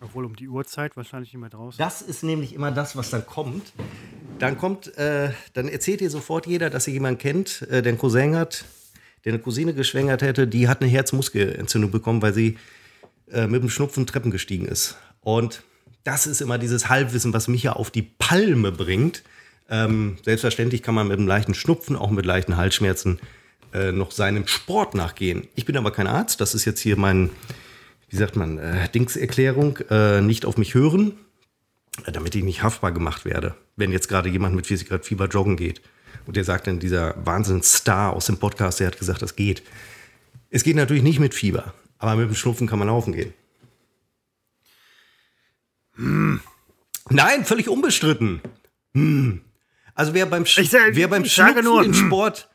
[0.00, 1.78] Obwohl um die Uhrzeit wahrscheinlich nicht mehr draußen.
[1.78, 3.72] Das ist nämlich immer das, was dann kommt.
[4.38, 7.98] Dann kommt, äh, dann erzählt dir sofort jeder, dass ihr jemanden kennt, äh, der einen
[7.98, 8.64] Cousin hat,
[9.28, 12.56] der eine Cousine geschwängert hätte, die hat eine Herzmuskelentzündung bekommen, weil sie
[13.30, 14.96] äh, mit dem Schnupfen Treppen gestiegen ist.
[15.20, 15.62] Und
[16.02, 19.22] das ist immer dieses Halbwissen, was mich ja auf die Palme bringt.
[19.68, 23.20] Ähm, selbstverständlich kann man mit einem leichten Schnupfen, auch mit leichten Halsschmerzen,
[23.74, 25.46] äh, noch seinem Sport nachgehen.
[25.54, 27.28] Ich bin aber kein Arzt, das ist jetzt hier mein,
[28.08, 31.12] wie sagt man, äh, Dingserklärung, äh, nicht auf mich hören,
[32.06, 35.26] äh, damit ich nicht haftbar gemacht werde, wenn jetzt gerade jemand mit 40 Grad Fieber
[35.26, 35.82] joggen geht.
[36.28, 39.62] Und der sagt dann, dieser Wahnsinnsstar aus dem Podcast, der hat gesagt, das geht.
[40.50, 43.32] Es geht natürlich nicht mit Fieber, aber mit dem Schnupfen kann man laufen gehen.
[45.94, 46.40] Hm.
[47.08, 48.42] Nein, völlig unbestritten.
[48.92, 49.40] Hm.
[49.94, 52.06] Also wer beim, Sch Ich sag- wer beim ich Schnupfen nur, den hm.
[52.06, 52.50] Sport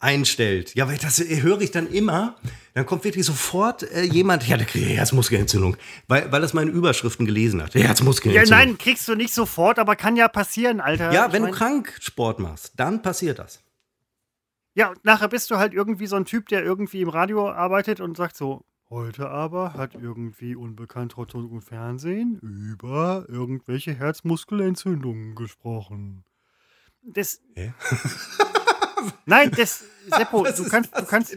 [0.00, 2.36] einstellt, ja, weil das höre ich dann immer,
[2.74, 7.26] dann kommt wirklich sofort äh, jemand, ja, der kriegt Herzmuskelentzündung, weil, weil das meine Überschriften
[7.26, 7.74] gelesen hat.
[7.74, 8.50] Ja, Herzmuskelentzündung.
[8.58, 11.12] nein, kriegst du nicht sofort, aber kann ja passieren, Alter.
[11.12, 13.62] Ja, Ich wenn du mein- krank Sport machst, dann passiert das.
[14.74, 18.00] Ja, und nachher bist du halt irgendwie so ein Typ, der irgendwie im Radio arbeitet
[18.00, 26.22] und sagt so, heute aber hat irgendwie unbekannt Rundfunk und Fernsehen über irgendwelche Herzmuskelentzündungen gesprochen.
[27.02, 27.40] Das.
[27.56, 27.72] Hä?
[29.26, 31.36] Nein, das, Seppo, du kannst, du kannst?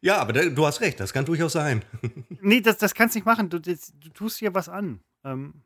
[0.00, 1.84] Ja, aber da, du hast recht, das kann durchaus sein.
[2.40, 3.48] nee, das, das kannst nicht machen.
[3.50, 5.00] Du, das, du tust dir was an.
[5.24, 5.62] Ähm,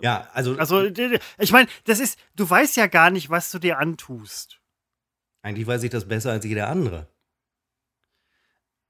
[0.00, 3.78] Ja, also, also, ich meine, das ist, du weißt ja gar nicht, was du dir
[3.78, 4.60] antust.
[5.42, 7.08] eigentlich weiß ich das besser als jeder andere.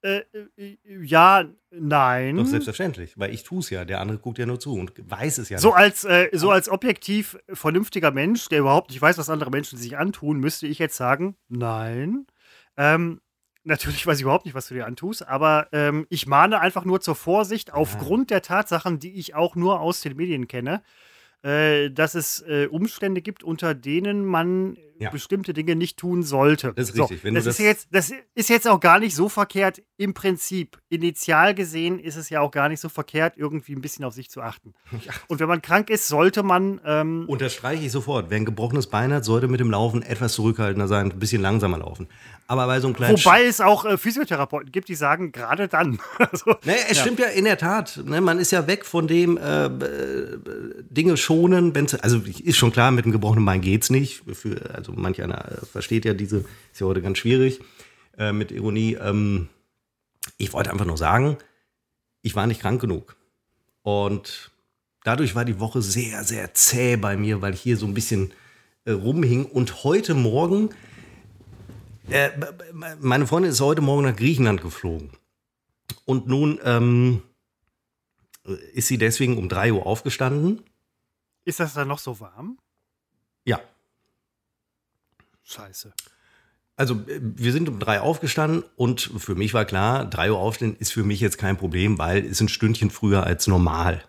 [0.03, 0.23] Äh,
[0.57, 2.37] äh, ja, nein.
[2.37, 3.85] Doch selbstverständlich, weil ich tue es ja.
[3.85, 5.77] Der andere guckt ja nur zu und weiß es ja So nicht.
[5.79, 9.97] als, äh, so als objektiv vernünftiger Mensch, der überhaupt nicht weiß, was andere Menschen sich
[9.97, 12.27] antun, müsste ich jetzt sagen, nein.
[12.77, 13.21] Ähm,
[13.65, 17.01] natürlich weiß ich überhaupt nicht, was du dir antust, aber ähm, ich mahne einfach nur
[17.01, 20.83] zur Vorsicht aufgrund der Tatsachen, die ich auch nur aus den Medien kenne,
[21.43, 25.11] äh, dass es äh, Umstände gibt, unter denen man Ja.
[25.11, 26.73] bestimmte Dinge nicht tun sollte.
[26.75, 27.25] Das ist richtig.
[27.25, 30.15] Wenn du das, ist das- jetzt, das ist jetzt auch gar nicht so verkehrt im
[30.15, 30.79] Prinzip.
[30.89, 34.31] Initial gesehen ist es ja auch gar nicht so verkehrt, irgendwie ein bisschen auf sich
[34.31, 34.75] zu achten.
[35.29, 38.27] Und wenn man krank ist, sollte man ähm, Unterstreiche ich sofort.
[38.31, 41.79] Wer ein gebrochenes Bein hat, sollte mit dem Laufen etwas zurückhaltender sein, ein bisschen langsamer
[41.79, 42.09] laufen.
[42.49, 45.99] Aber bei so einem kleinen Wobei es auch äh, Physiotherapeuten gibt, die sagen, gerade dann.
[46.19, 48.01] also, Ne, es stimmt ja in der Tat.
[48.05, 50.39] Ne, man ist ja weg von dem äh, äh,
[50.91, 51.73] Dinge schonen.
[52.03, 54.23] Also ist schon klar, mit dem gebrochenen Bein geht's nicht.
[54.33, 57.61] Für, also manch einer äh, versteht ja diese, ist ja heute ganz schwierig
[58.19, 58.95] äh, mit Ironie.
[58.95, 59.49] Ähm,
[60.39, 61.37] ich wollte einfach nur sagen,
[62.23, 63.17] ich war nicht krank genug.
[63.83, 64.53] Und
[65.05, 68.33] dadurch war die Woche sehr, sehr zäh bei mir, weil ich hier so ein bisschen
[68.85, 69.45] äh, rumhing.
[69.45, 70.71] Und heute Morgen,
[72.09, 72.31] äh,
[73.01, 75.11] meine Freundin ist heute Morgen nach Griechenland geflogen.
[76.05, 77.23] Und nun ähm,
[78.73, 80.63] ist sie deswegen um 3 Uhr aufgestanden.
[81.45, 82.59] ist das dann noch so warm?
[83.45, 83.61] Ja.
[85.45, 85.93] Scheiße.
[86.77, 90.77] Also äh, wir sind um drei aufgestanden und für mich war klar, 3 Uhr aufstehen
[90.79, 94.03] ist für mich jetzt kein Problem, weil es ein Stündchen früher als normal.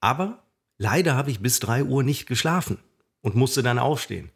[0.00, 0.42] Aber
[0.78, 2.78] leider habe ich bis 3 Uhr nicht geschlafen
[3.20, 4.30] und musste dann aufstehen.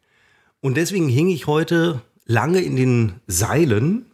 [0.61, 4.05] Und deswegen hing ich heute lange in den Seilen,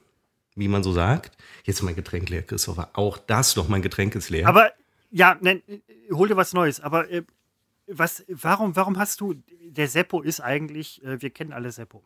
[0.56, 1.38] wie man so sagt.
[1.64, 2.90] Jetzt ist mein Getränk leer, Christopher.
[2.94, 4.48] Auch das noch, mein Getränk ist leer.
[4.48, 4.72] Aber
[5.10, 5.62] ja, nein,
[6.12, 6.80] hol dir was Neues.
[6.80, 7.24] Aber äh,
[7.88, 12.04] was, warum, warum hast du, der Seppo ist eigentlich, äh, wir kennen alle Seppo.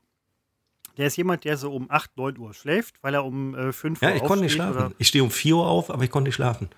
[0.98, 4.02] Der ist jemand, der so um 8, 9 Uhr schläft, weil er um äh, 5
[4.02, 4.78] ja, Uhr ich konnte nicht schlafen.
[4.78, 6.70] oder- Ich stehe um 4 Uhr auf, aber ich konnte nicht schlafen.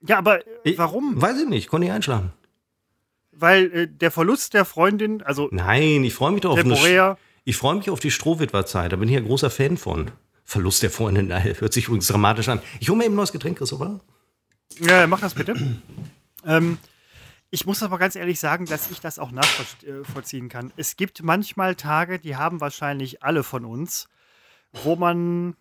[0.00, 1.20] Ja, aber äh, Ich- warum?
[1.20, 2.32] Weiß ich nicht, konnte ich einschlafen.
[3.32, 7.16] Weil äh, der Verlust der Freundin, also Nein, ich freue mich doch auf eine.
[7.44, 8.92] Ich freue mich auf die Strohwitwerzeit.
[8.92, 10.10] Da bin ich ja großer Fan von.
[10.44, 12.60] Verlust der Freundin, nein, hört sich übrigens dramatisch an.
[12.80, 14.00] Ich hole mir eben ein neues Getränk, Christopher.
[14.80, 15.54] Ja, mach das bitte.
[16.44, 16.78] Ähm,
[17.50, 20.72] ich muss aber ganz ehrlich sagen, dass ich das auch nachvollziehen kann.
[20.76, 24.08] Es gibt manchmal Tage, die haben wahrscheinlich alle von uns,
[24.72, 25.56] wo man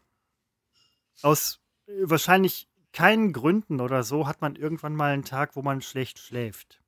[1.21, 5.81] aus äh, wahrscheinlich keinen Gründen oder so hat man irgendwann mal einen Tag, wo man
[5.81, 6.81] schlecht schläft.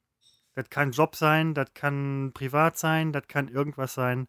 [0.56, 4.28] Das kann Job sein, das kann privat sein, das kann irgendwas sein.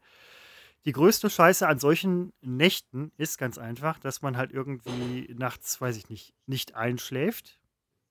[0.85, 5.97] Die größte Scheiße an solchen Nächten ist ganz einfach, dass man halt irgendwie nachts, weiß
[5.97, 7.60] ich nicht, nicht einschläft,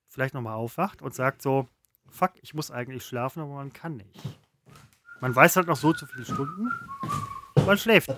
[0.10, 1.68] vielleicht nochmal aufwacht und sagt so,
[2.10, 4.24] fuck, ich muss eigentlich schlafen, aber man kann nicht.
[5.22, 6.72] Man weiß halt noch so zu viele Stunden.
[7.66, 8.10] Man schläft.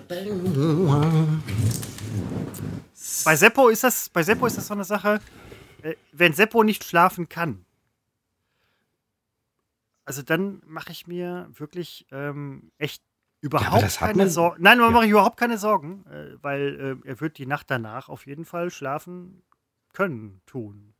[3.24, 5.20] Bei Seppo ist das, bei Seppo ist das so eine Sache,
[5.82, 7.64] äh, wenn Seppo nicht schlafen kann,
[10.04, 13.02] also dann mache ich mir wirklich ähm, echt
[13.40, 14.62] überhaupt hat keine Sorgen.
[14.62, 14.92] Nein, man Ja.
[14.94, 18.44] mache ich überhaupt keine Sorgen, äh, weil äh, er wird die Nacht danach auf jeden
[18.44, 19.42] Fall schlafen
[19.92, 20.91] können, tun.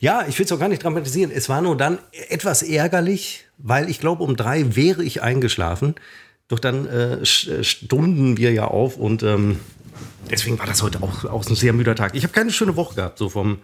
[0.00, 1.30] Ja, ich will es auch gar nicht dramatisieren.
[1.30, 5.94] Es war nur dann etwas ärgerlich, weil ich glaube, um drei wäre ich eingeschlafen.
[6.48, 7.24] Doch dann äh, äh,
[7.64, 9.58] stunden wir ja auf und ähm,
[10.30, 12.14] deswegen war das heute auch, auch ein sehr müder Tag.
[12.14, 13.58] Ich habe keine schöne Woche gehabt, so vom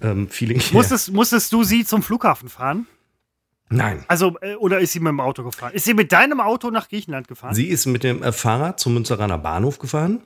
[0.00, 0.70] ähm, Feeling her.
[0.72, 2.86] Musstest, musstest du sie zum Flughafen fahren?
[3.68, 4.04] Nein.
[4.08, 5.72] Also, äh, oder ist sie mit dem Auto gefahren?
[5.72, 7.54] Ist sie mit deinem Auto nach Griechenland gefahren?
[7.54, 10.20] Sie ist mit dem äh, Fahrrad zum Münsteraner Bahnhof gefahren.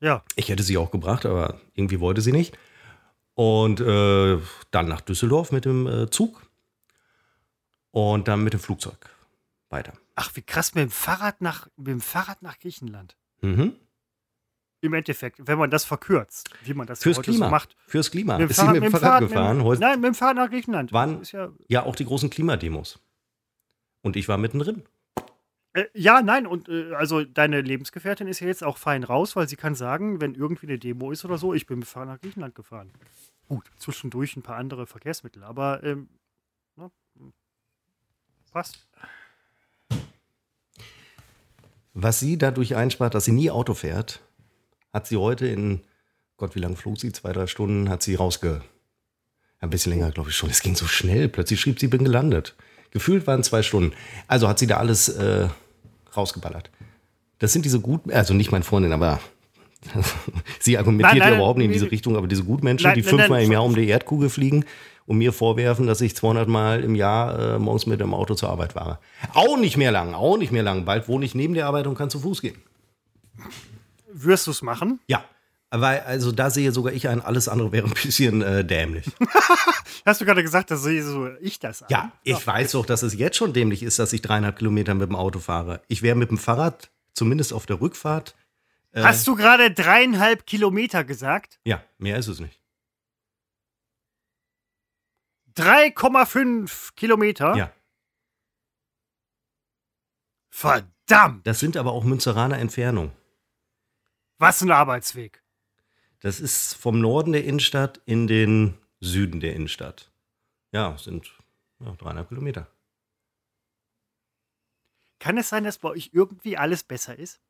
[0.00, 0.22] ja.
[0.36, 2.56] Ich hätte sie auch gebracht, aber irgendwie wollte sie nicht.
[3.38, 4.36] Und äh,
[4.72, 6.42] dann nach Düsseldorf mit dem äh, Zug.
[7.92, 8.98] Und dann mit dem Flugzeug
[9.70, 9.92] weiter.
[10.16, 13.16] Ach, wie krass, mit dem Fahrrad nach, mit dem Fahrrad nach Griechenland.
[13.40, 13.76] Mhm.
[14.80, 17.46] Im Endeffekt, wenn man das verkürzt, wie man das Fürs heute Klima.
[17.46, 17.76] so macht.
[17.86, 18.38] Fürs Klima.
[18.38, 19.62] Mit dem Ist sie mit dem Fahrrad, mit dem- gefahren?
[19.62, 20.92] Heute Nein, mit dem Fahrrad nach Griechenland.
[20.92, 21.20] Wann?
[21.22, 22.98] Ist ja, ja auch die großen Klimademos.
[24.02, 24.82] Und ich war mittendrin.
[25.74, 29.48] äh, ja, nein, und äh, also deine Lebensgefährtin ist ja jetzt auch fein raus, weil
[29.48, 32.08] sie kann sagen, wenn irgendwie eine Demo ist oder so, ich bin mit dem Fahrrad
[32.08, 32.90] nach Griechenland gefahren.
[33.48, 36.08] Gut, zwischendurch ein paar andere Verkehrsmittel, aber ähm,
[36.76, 36.90] ne,
[38.52, 38.86] passt.
[41.94, 44.20] Was sie dadurch einspart, dass sie nie Auto fährt,
[44.92, 45.80] hat sie heute in,
[46.36, 47.10] Gott, wie lange flog sie?
[47.12, 48.62] Zwei, drei Stunden, hat sie rausge.
[49.60, 50.50] Ein bisschen länger, glaube ich schon.
[50.50, 51.28] Es ging so schnell.
[51.28, 52.54] Plötzlich schrieb sie, bin gelandet.
[52.90, 53.92] Gefühlt waren zwei Stunden.
[54.28, 55.48] Also hat sie da alles äh,
[56.16, 56.70] rausgeballert.
[57.38, 59.20] Das sind diese guten, also nicht meine Freundin, aber
[60.60, 61.90] sie argumentiert Nein, nein, ja überhaupt nicht in diese.
[61.90, 64.64] Richtung, aber diese Gutmenschen, Nein, die fünfmal im Jahr um die Erdkugel fliegen
[65.06, 68.50] und mir vorwerfen, dass ich 200 Mal im Jahr äh, morgens mit dem Auto zur
[68.50, 68.98] Arbeit fahre.
[69.34, 70.84] Auch nicht mehr lang, auch nicht mehr lang.
[70.84, 72.56] Bald wohne ich neben der Arbeit und kann zu Fuß gehen.
[74.12, 75.00] Wirst du es machen?
[75.06, 75.24] Ja,
[75.70, 79.06] weil also da sehe sogar ich ein, alles andere wäre ein bisschen äh, dämlich.
[80.06, 81.88] Hast du gerade gesagt, dass sehe so ich das an?
[81.90, 85.08] Ja, ich weiß doch, dass es jetzt schon dämlich ist, dass ich dreieinhalb Kilometer mit
[85.08, 85.82] dem Auto fahre.
[85.88, 88.34] Ich wäre mit dem Fahrrad, zumindest auf der Rückfahrt,
[89.04, 91.60] Hast du gerade dreieinhalb Kilometer gesagt?
[91.64, 92.62] ja, mehr ist es nicht.
[95.56, 97.56] 3,5 Kilometer?
[97.56, 97.72] Ja,
[100.50, 103.12] Verdammt, das sind aber auch Münzeraner Entfernung.
[104.38, 105.42] was ein Arbeitsweg.
[106.20, 110.10] Das ist vom Norden der Innenstadt in den Süden der Innenstadt.
[110.72, 111.32] Ja, sind
[111.80, 112.68] ja, dreieinhalb Kilometer.
[115.20, 117.40] Kann es sein, dass bei euch irgendwie alles besser ist?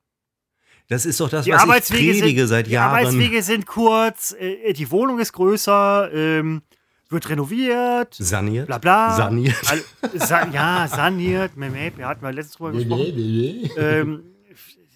[0.89, 2.97] Das ist doch das, Die was ich Arbeitswege, predige sind, seit die Jahren.
[2.99, 6.63] Arbeitswege sind kurz, äh, die Wohnung ist größer, ähm,
[7.11, 8.67] wird renoviert, Saniert.
[8.67, 9.15] bla bla.
[9.17, 9.57] Saniert.
[9.67, 9.83] All,
[10.19, 13.71] sa ja, saniert, Meme, wir hatten wir letztens drüber gesprochen.
[13.77, 14.23] ähm,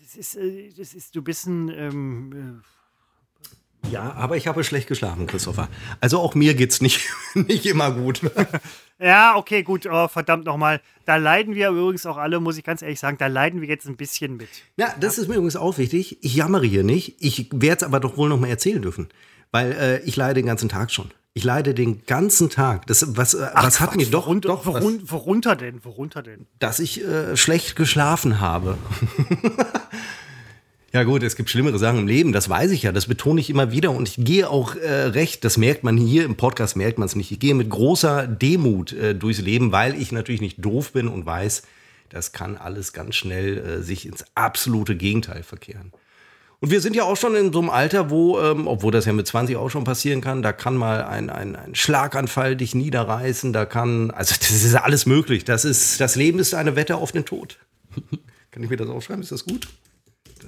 [0.02, 2.62] das ist, äh, das ist, du bist ein, ähm,
[3.92, 5.68] Ja, aber ich habe schlecht geschlafen, Christopher.
[6.00, 8.22] Also auch mir geht's nicht, nicht immer gut.
[8.98, 10.80] ja, okay, gut, oh, verdammt nochmal.
[11.04, 13.86] Da leiden wir übrigens auch alle, muss ich ganz ehrlich sagen, da leiden wir jetzt
[13.86, 14.48] ein bisschen mit.
[14.78, 16.16] Ja, das ist mir übrigens auch wichtig.
[16.22, 17.16] Ich jammere hier nicht.
[17.20, 19.08] Ich werde es aber doch wohl noch mal erzählen dürfen.
[19.50, 21.10] Weil äh, ich leide den ganzen Tag schon.
[21.34, 22.86] Ich leide den ganzen Tag.
[22.86, 25.84] Das, was äh, was hat mir doch, Worunter, doch was, worun, worunter denn?
[25.84, 26.46] Worunter denn?
[26.58, 28.78] dass ich äh, schlecht geschlafen habe.
[30.92, 33.48] ja gut, es gibt schlimmere Sachen im Leben, das weiß ich ja, das betone ich
[33.48, 36.98] immer wieder und ich gehe auch äh, recht, das merkt man hier im Podcast, merkt
[36.98, 37.32] man es nicht.
[37.32, 41.24] Ich gehe mit großer Demut äh, durchs Leben, weil ich natürlich nicht doof bin und
[41.24, 41.62] weiß,
[42.10, 45.92] das kann alles ganz schnell äh, sich ins absolute Gegenteil verkehren.
[46.60, 49.12] Und wir sind ja auch schon in so einem Alter, wo, ähm, obwohl das ja
[49.12, 53.52] mit 20 auch schon passieren kann, da kann mal ein, ein, ein Schlaganfall dich niederreißen,
[53.52, 55.44] da kann, also das ist alles möglich.
[55.44, 57.58] Das ist, das Leben ist eine Wette auf den Tod.
[58.52, 59.22] kann ich mir das aufschreiben?
[59.22, 59.66] Ist das gut?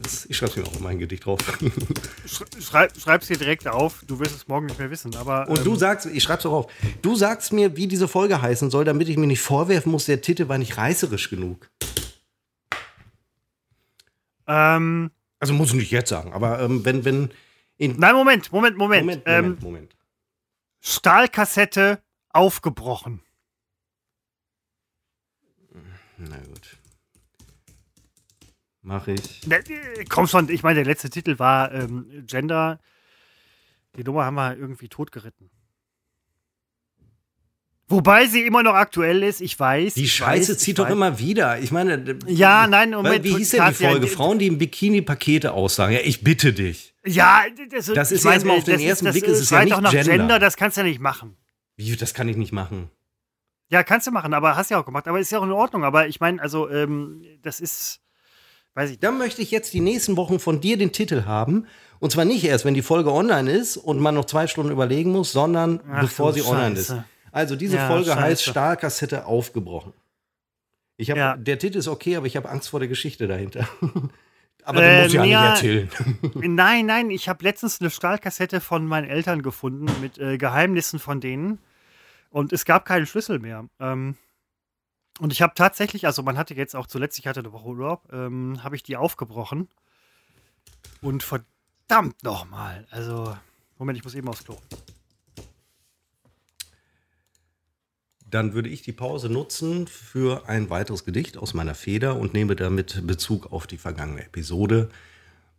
[0.02, 1.38] Das, ich schreibe mir auch immer ein Gedicht drauf.
[2.60, 4.02] Schreib, schreib's dir direkt auf.
[4.06, 5.14] Du wirst es morgen nicht mehr wissen.
[5.16, 6.72] Aber, Und ähm, du sagst, ich schreib's auch auf.
[7.02, 10.20] Du sagst mir, wie diese Folge heißen soll, damit ich mir nicht vorwerfen muss, der
[10.20, 11.70] Titel war nicht reißerisch genug.
[14.46, 17.30] Ähm, Also muss ich nicht jetzt sagen, aber ähm, wenn, wenn.
[17.76, 19.02] In nein, Moment, Moment, Moment.
[19.04, 19.96] Moment, ähm, Moment, Moment.
[20.80, 23.20] Stahlkassette aufgebrochen.
[26.18, 26.53] Na gut.
[28.86, 29.46] Mach ich.
[29.46, 32.78] Ne, äh, Komm schon, ich meine, der letzte Titel war ähm, Gender.
[33.96, 35.50] Die Nummer haben wir irgendwie totgeritten.
[37.86, 39.94] Wobei sie immer noch aktuell ist, ich weiß.
[39.94, 40.92] Die ich Scheiße weiß, zieht doch weiß.
[40.92, 41.58] immer wieder.
[41.60, 41.98] Ich meine.
[41.98, 43.22] d- Ja, nein, Moment.
[43.24, 44.00] Wie hieß denn die Folge?
[44.00, 45.92] d- Frauen, die im Bikini Pakete aussagen.
[45.92, 46.94] Ja, ich bitte dich.
[47.06, 49.80] Ja, das, Das ist erstmal auf den ersten das Blick, ist es ja schreit nicht
[49.82, 50.12] nach Gender.
[50.16, 51.36] Gender, das kannst du ja nicht machen.
[51.76, 52.90] Wie, das kann ich nicht machen.
[53.68, 55.06] Ja, kannst du machen, aber hast ja auch gemacht.
[55.06, 55.84] Aber ist ja auch in Ordnung.
[55.84, 58.00] Aber ich meine, also, ähm, das ist.
[58.74, 58.98] Weiß ich.
[58.98, 61.66] Dann möchte ich jetzt die nächsten Wochen von dir den Titel haben.
[62.00, 65.12] Und zwar nicht erst, wenn die Folge online ist und man noch zwei Stunden überlegen
[65.12, 66.88] muss, sondern Ach bevor sie online ist.
[66.88, 67.04] Scheiße.
[67.32, 68.20] Also diese Ja, Folge scheiße.
[68.20, 69.92] heißt Stahlkassette aufgebrochen.
[70.96, 71.36] Ich hab, Ja.
[71.36, 73.68] Der Titel ist okay, aber ich habe Angst vor der Geschichte dahinter.
[74.64, 75.90] aber Äh, den muss ich ja ja, nicht erzählen.
[76.54, 81.20] Nein, nein, ich habe letztens eine Stahlkassette von meinen Eltern gefunden mit äh, Geheimnissen von
[81.20, 81.58] denen.
[82.30, 83.64] Und es gab keinen Schlüssel mehr.
[83.80, 84.16] Ähm,
[85.20, 88.12] und ich habe tatsächlich, also man hatte jetzt auch zuletzt, ich hatte eine Woche Urlaub,
[88.12, 89.68] ähm, habe ich die aufgebrochen.
[91.00, 92.86] Und verdammt nochmal.
[92.90, 93.36] Also,
[93.78, 94.56] Moment, ich muss eben aufs Klo.
[98.28, 102.56] Dann würde ich die Pause nutzen für ein weiteres Gedicht aus meiner Feder und nehme
[102.56, 104.90] damit Bezug auf die vergangene Episode.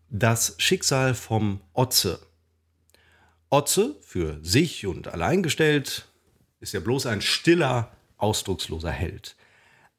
[0.10, 2.20] Das Schicksal vom Otze.
[3.50, 6.10] Otze, für sich und alleingestellt,
[6.60, 9.38] ist ja bloß ein stiller, ausdrucksloser Held.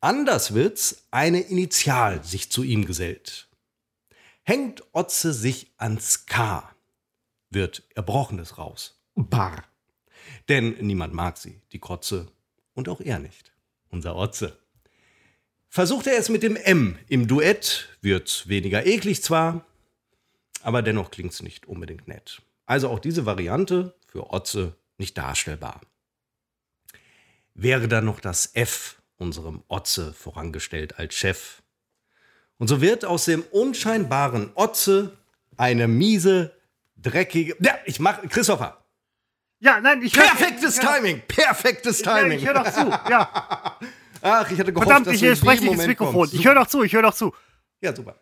[0.01, 3.49] Anderswitz eine Initial sich zu ihm gesellt.
[4.43, 6.75] Hängt Otze sich ans K,
[7.51, 9.03] wird Erbrochenes raus.
[9.15, 9.65] Barr.
[10.49, 12.31] Denn niemand mag sie, die Krotze,
[12.75, 13.53] und auch er nicht,
[13.89, 14.59] unser Otze.
[15.69, 19.67] Versucht er es mit dem M im Duett, wird weniger eklig zwar,
[20.63, 22.43] aber dennoch klingt's nicht unbedingt nett.
[22.67, 25.81] Also auch diese Variante für Otze nicht darstellbar.
[27.55, 31.63] Wäre dann noch das F unserem Otze vorangestellt als Chef.
[32.59, 35.17] Und so wird aus dem unscheinbaren Otze
[35.57, 36.55] eine miese,
[36.97, 37.57] dreckige.
[37.61, 38.23] Ja, ich mach.
[38.29, 38.83] Christopher!
[39.59, 41.23] Ja, nein, ich Perfektes ich hör- Timing!
[41.27, 42.39] Perfektes Ja, Timing!
[42.39, 42.89] ich höre doch zu.
[43.11, 43.79] Ja,
[44.23, 46.15] Ach, ich hatte gehofft, verdammt, dass ich spreche ins Mikrofon.
[46.15, 46.35] kommst.
[46.35, 47.35] Ich höre doch zu, ich höre doch zu.
[47.81, 48.17] Ja, super.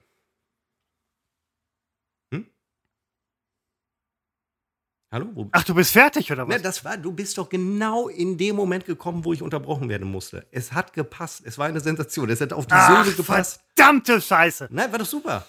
[5.14, 5.30] Hallo?
[5.32, 5.48] Wo?
[5.52, 6.56] Ach, du bist fertig, oder was?
[6.56, 10.10] Ne, das war, du bist doch genau in dem Moment gekommen, wo ich unterbrochen werden
[10.10, 10.44] musste.
[10.50, 11.42] Es hat gepasst.
[11.44, 12.28] Es war eine Sensation.
[12.30, 13.62] Es hat auf die Ach, gepasst.
[13.76, 14.66] verdammte Scheiße.
[14.72, 15.46] Nein, war doch super.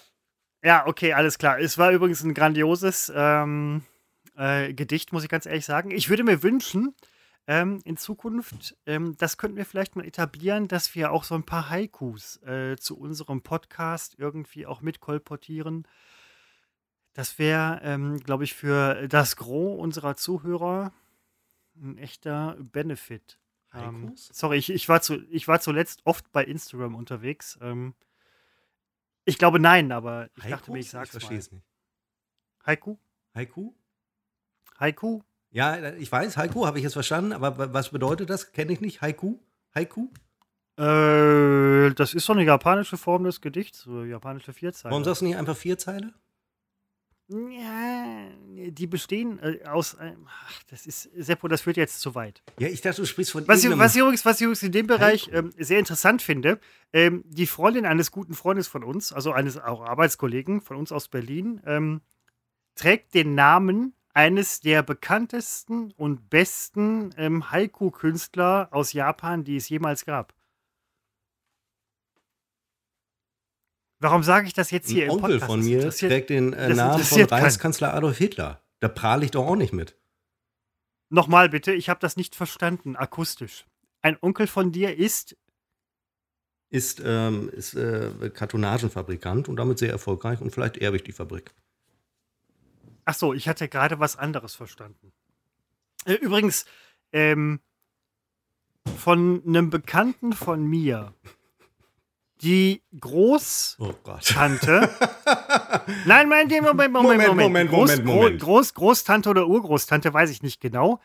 [0.63, 1.59] Ja, okay, alles klar.
[1.59, 3.81] Es war übrigens ein grandioses ähm,
[4.37, 5.89] äh, Gedicht, muss ich ganz ehrlich sagen.
[5.89, 6.93] Ich würde mir wünschen,
[7.47, 11.43] ähm, in Zukunft, ähm, das könnten wir vielleicht mal etablieren, dass wir auch so ein
[11.43, 15.87] paar Haikus äh, zu unserem Podcast irgendwie auch mitkolportieren.
[17.15, 20.91] Das wäre, ähm, glaube ich, für das Gros unserer Zuhörer
[21.77, 23.39] ein echter Benefit.
[23.73, 24.29] Ähm, Haikus?
[24.33, 27.57] sorry, ich, ich, war zu, ich war zuletzt oft bei Instagram unterwegs.
[27.61, 27.95] Ähm,
[29.23, 31.39] ich glaube nein, aber ich dachte mir, ich sag's verstehe mal.
[31.39, 31.65] es nicht.
[32.65, 32.97] Haiku?
[33.33, 33.73] Haiku?
[34.79, 35.21] Haiku?
[35.51, 38.51] Ja, ich weiß, Haiku habe ich jetzt verstanden, aber wa- was bedeutet das?
[38.51, 39.01] Kenne ich nicht.
[39.01, 39.39] Haiku?
[39.73, 40.09] Haiku?
[40.77, 44.91] Äh, das ist so eine japanische Form des Gedichts, so japanische Vierzeiler.
[44.91, 46.13] Warum sagst du nicht einfach vier Zeile?
[47.27, 48.27] Ja,
[48.69, 50.27] die bestehen äh, aus einem.
[50.27, 52.43] Ach, das ist, Seppo, das führt jetzt zu weit.
[52.59, 54.71] Ja, ich dachte, du sprichst von Was ich, was ich, übrigens, was ich übrigens in
[54.71, 56.59] dem Bereich ähm, sehr interessant finde,
[56.93, 61.07] ähm, die Freundin eines guten Freundes von uns, also eines auch Arbeitskollegen von uns aus
[61.07, 62.01] Berlin, ähm,
[62.75, 70.05] trägt den Namen eines der bekanntesten und besten ähm, Haiku-Künstler aus Japan, die es jemals
[70.05, 70.33] gab.
[73.99, 75.51] Warum sage ich das jetzt hier Ein im Onkel Podcast?
[75.51, 77.21] von mir trägt den äh, Namen von.
[77.23, 78.61] Reichskanzler Adolf Hitler.
[78.79, 79.95] Da prahle ich doch auch nicht mit.
[81.09, 83.65] Nochmal bitte, ich habe das nicht verstanden, akustisch.
[84.01, 85.37] Ein Onkel von dir ist
[86.69, 91.53] Ist, ähm, ist äh, Kartonagenfabrikant und damit sehr erfolgreich und vielleicht erbe ich die Fabrik.
[93.05, 95.13] Ach so, ich hatte gerade was anderes verstanden.
[96.05, 96.65] Äh, übrigens,
[97.11, 97.59] ähm,
[98.97, 101.13] von einem Bekannten von mir,
[102.45, 103.91] die Großtante.
[103.91, 104.35] Oh Gott.
[106.05, 107.35] Nein, Moment, Moment, Moment, Moment.
[107.35, 108.39] Moment, Groß, Moment, Moment.
[108.39, 110.99] Gro Groß, Großtante oder Urgroßtante, weiß ich nicht genau.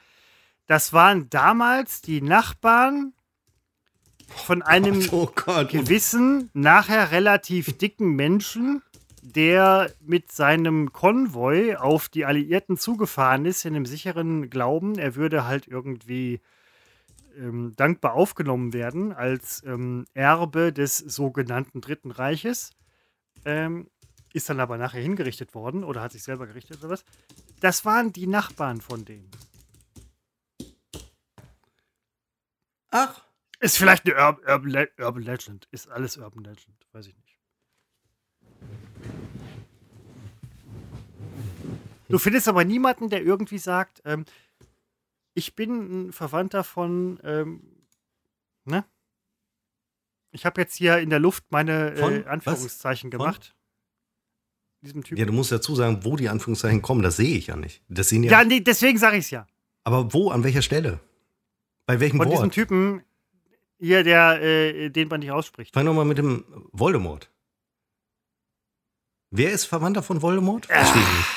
[0.66, 3.14] Das waren damals die Nachbarn
[4.28, 5.72] von einem Oh Gott.
[5.72, 8.82] Und gewissen, nachher relativ dicken Menschen,
[9.22, 15.46] der mit seinem Konvoi auf die Alliierten zugefahren ist, in dem sicheren Glauben, er würde
[15.46, 16.40] halt irgendwie
[17.36, 22.70] ähm, dankbar aufgenommen werden als ähm, Erbe des sogenannten Dritten Reiches.
[23.44, 23.88] Ähm,
[24.32, 27.04] ist dann aber nachher hingerichtet worden oder hat sich selber gerichtet oder was.
[27.60, 29.30] Das waren die Nachbarn von denen.
[32.90, 33.24] Ach.
[33.58, 35.68] Ist vielleicht eine Ur Urban, Le Urban Legend.
[35.70, 36.86] Ist alles Urban Legend.
[36.92, 37.38] Weiß ich nicht.
[42.08, 44.24] Du findest aber niemanden, der irgendwie sagt, ähm,
[45.34, 47.62] ich bin ein Verwandter von, ähm,
[48.64, 48.84] ne?
[50.32, 53.18] Ich habe jetzt hier in der Luft meine äh, Anführungszeichen Was?
[53.18, 53.56] gemacht.
[54.82, 55.18] Diesem Typen.
[55.18, 57.02] Ja, du musst dazu sagen, wo die Anführungszeichen kommen.
[57.02, 57.82] Das sehe ich ja nicht.
[57.88, 59.46] Das sehen ja, ja nee, deswegen sage ich es ja.
[59.84, 61.00] Aber wo, an welcher Stelle?
[61.86, 62.36] Bei welchem Von Wort?
[62.38, 63.02] diesem Typen,
[63.78, 65.74] hier, der, äh, den man nicht ausspricht.
[65.74, 67.30] Fang nochmal mit dem Voldemort.
[69.30, 70.66] Wer ist Verwandter von Voldemort?
[70.66, 71.28] Verstehe ich nicht.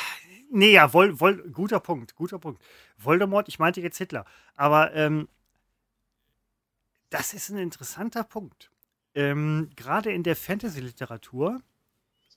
[0.55, 2.61] Nee, ja, Vol, Vol, guter Punkt, guter Punkt.
[2.99, 4.23] Voldemort, ich meinte jetzt Hitler.
[4.55, 5.27] Aber ähm,
[7.09, 8.69] das ist ein interessanter Punkt.
[9.15, 11.59] Ähm, Gerade in der Fantasy-Literatur,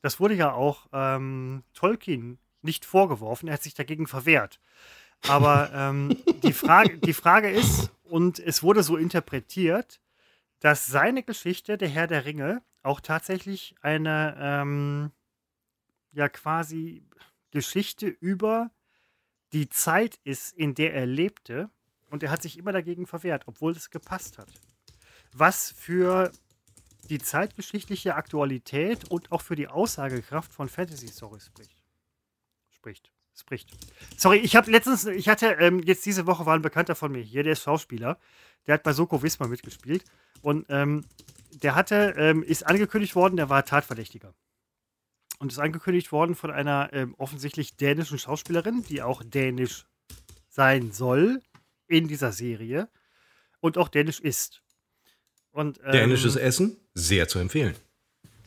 [0.01, 4.61] das wurde ja auch ähm, Tolkien nicht vorgeworfen, er hat sich dagegen verwehrt.
[5.29, 10.01] Aber ähm, die, Frage, die Frage ist, und es wurde so interpretiert,
[10.61, 15.11] dass seine Geschichte, der Herr der Ringe, auch tatsächlich eine, ähm,
[16.13, 17.03] ja quasi
[17.51, 18.71] Geschichte über
[19.53, 21.71] die Zeit ist, in der er lebte.
[22.11, 24.49] Und er hat sich immer dagegen verwehrt, obwohl es gepasst hat.
[25.33, 26.31] Was für
[27.09, 31.83] die zeitgeschichtliche Aktualität und auch für die Aussagekraft von Fantasy Stories spricht.
[32.71, 33.13] Spricht.
[33.35, 33.71] Spricht.
[34.17, 37.21] Sorry, ich habe letztens, ich hatte, ähm, jetzt diese Woche war ein Bekannter von mir
[37.21, 38.19] hier, der ist Schauspieler.
[38.67, 40.05] Der hat bei Soko Wismar mitgespielt.
[40.41, 41.05] Und ähm,
[41.63, 44.35] der hatte, ähm, ist angekündigt worden, der war Tatverdächtiger
[45.39, 49.87] und ist angekündigt worden von einer ähm, offensichtlich dänischen Schauspielerin, die auch dänisch
[50.49, 51.43] sein soll
[51.87, 52.89] in dieser Serie
[53.61, 54.63] und auch dänisch ist.
[55.51, 57.75] Und, ähm, Dänisches Essen, sehr zu empfehlen.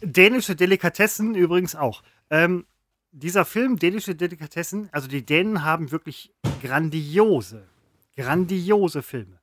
[0.02, 2.04] Dänische Delikatessen übrigens auch.
[2.30, 2.66] Ähm,
[3.12, 6.32] dieser Film, Dänische Delikatessen, also die Dänen haben wirklich
[6.62, 7.68] grandiose,
[8.16, 9.40] grandiose Filme.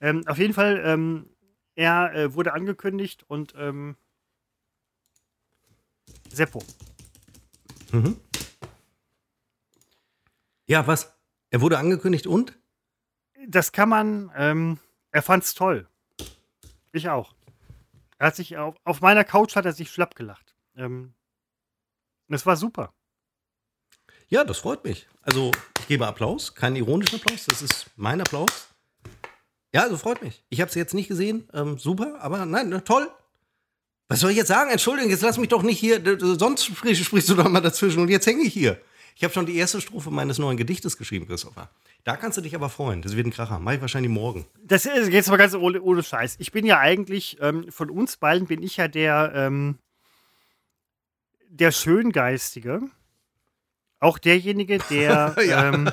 [0.00, 1.30] Ähm, auf jeden Fall, ähm,
[1.74, 3.96] er äh, wurde angekündigt und ähm,
[6.32, 6.62] Seppo.
[7.92, 8.20] Mhm.
[10.66, 11.12] Ja, was?
[11.50, 12.56] Er wurde angekündigt und?
[13.48, 14.78] Das kann man, ähm,
[15.10, 15.88] er fand's toll.
[16.92, 17.34] Ich auch.
[18.18, 20.54] Er hat sich auf, auf meiner Couch hat er sich schlapp gelacht.
[20.76, 21.14] Ähm,
[22.28, 22.92] das war super.
[24.28, 25.08] Ja, das freut mich.
[25.22, 25.50] Also,
[25.80, 28.68] ich gebe Applaus, keinen ironischen Applaus, das ist mein Applaus.
[29.72, 30.44] Ja, also freut mich.
[30.48, 33.10] Ich habe es jetzt nicht gesehen, ähm, super, aber nein, toll,
[34.10, 34.70] was soll ich jetzt sagen?
[34.70, 36.02] Entschuldigung, jetzt lass mich doch nicht hier.
[36.18, 38.80] Sonst sprichst, sprichst du doch mal dazwischen und jetzt hänge ich hier.
[39.14, 41.70] Ich habe schon die erste Strophe meines neuen Gedichtes geschrieben, Christopher.
[42.02, 43.02] Da kannst du dich aber freuen.
[43.02, 43.60] Das wird ein Kracher.
[43.60, 44.46] Mach ich wahrscheinlich morgen.
[44.64, 46.36] Das ist jetzt mal ganz ohne, ohne Scheiß.
[46.40, 49.78] Ich bin ja eigentlich, ähm, von uns beiden bin ich ja der, ähm,
[51.48, 52.80] der Schöngeistige.
[54.00, 55.72] Auch derjenige, der, ja.
[55.72, 55.88] ähm,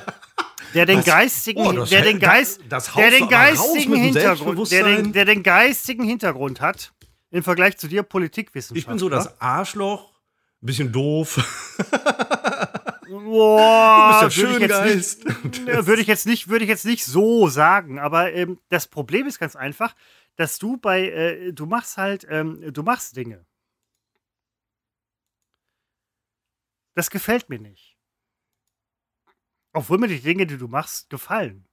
[0.74, 1.04] der den Was?
[1.04, 5.44] geistigen, oh, der den Geist, das, das der den geistigen Hintergrund, der den, der den
[5.44, 6.92] geistigen Hintergrund hat
[7.30, 8.78] im Vergleich zu dir Politikwissenschaftler.
[8.78, 10.12] Ich bin so das Arschloch,
[10.62, 11.36] ein bisschen doof.
[13.08, 15.24] Boah, du bist ja Schöngeist.
[15.86, 19.38] Würde ich, jetzt nicht, würde ich jetzt nicht so sagen, aber ähm, das Problem ist
[19.38, 19.94] ganz einfach,
[20.36, 23.44] dass du bei, äh, du machst halt, ähm, du machst Dinge.
[26.94, 27.96] Das gefällt mir nicht.
[29.72, 31.67] Obwohl mir die Dinge, die du machst, gefallen.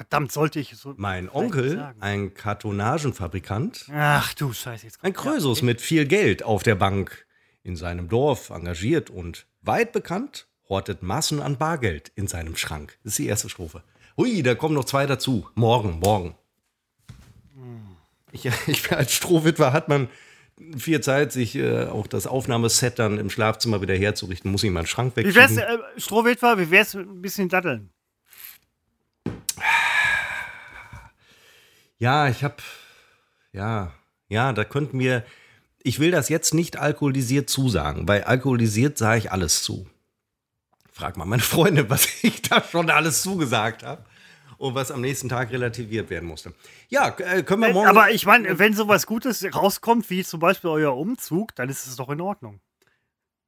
[0.00, 0.94] Verdammt, sollte ich so.
[0.96, 3.84] Mein Onkel, ein Kartonagenfabrikant.
[3.92, 4.86] Ach du Scheiße.
[4.86, 7.26] Jetzt ein Krösus ja, mit viel Geld auf der Bank.
[7.62, 12.98] In seinem Dorf engagiert und weit bekannt, hortet Massen an Bargeld in seinem Schrank.
[13.04, 13.82] Das ist die erste Strophe.
[14.16, 15.46] Hui, da kommen noch zwei dazu.
[15.54, 16.34] Morgen, morgen.
[18.32, 20.08] Ich, ich als Strohwitwer hat man
[20.78, 24.50] viel Zeit, sich äh, auch das Aufnahmeset dann im Schlafzimmer wieder herzurichten.
[24.50, 25.26] Muss ich meinen Schrank weg.
[25.26, 27.90] Wie wär's, äh, Strohwitwer, wie wär's ein bisschen datteln?
[32.00, 32.56] Ja, ich habe,
[33.52, 33.92] ja,
[34.28, 35.22] ja, da könnten wir,
[35.82, 39.86] ich will das jetzt nicht alkoholisiert zusagen, weil alkoholisiert sage ich alles zu.
[40.90, 44.02] Frag mal meine Freunde, was ich da schon alles zugesagt habe
[44.56, 46.54] und was am nächsten Tag relativiert werden musste.
[46.88, 47.90] Ja, äh, können wir morgen.
[47.90, 51.96] Aber ich meine, wenn sowas Gutes rauskommt, wie zum Beispiel euer Umzug, dann ist es
[51.96, 52.60] doch in Ordnung.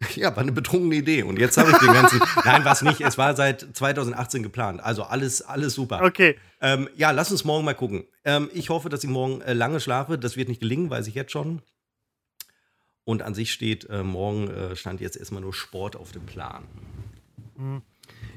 [0.17, 1.23] Ja, war eine betrunkene Idee.
[1.23, 2.21] Und jetzt habe ich den ganzen.
[2.45, 3.01] Nein, war es nicht.
[3.01, 4.83] Es war seit 2018 geplant.
[4.83, 6.03] Also alles, alles super.
[6.03, 6.37] Okay.
[6.61, 8.05] Ähm, ja, lass uns morgen mal gucken.
[8.25, 10.19] Ähm, ich hoffe, dass ich morgen äh, lange schlafe.
[10.19, 11.63] Das wird nicht gelingen, weiß ich jetzt schon.
[13.05, 16.65] Und an sich steht, äh, morgen äh, stand jetzt erstmal nur Sport auf dem Plan.
[17.57, 17.83] Hm.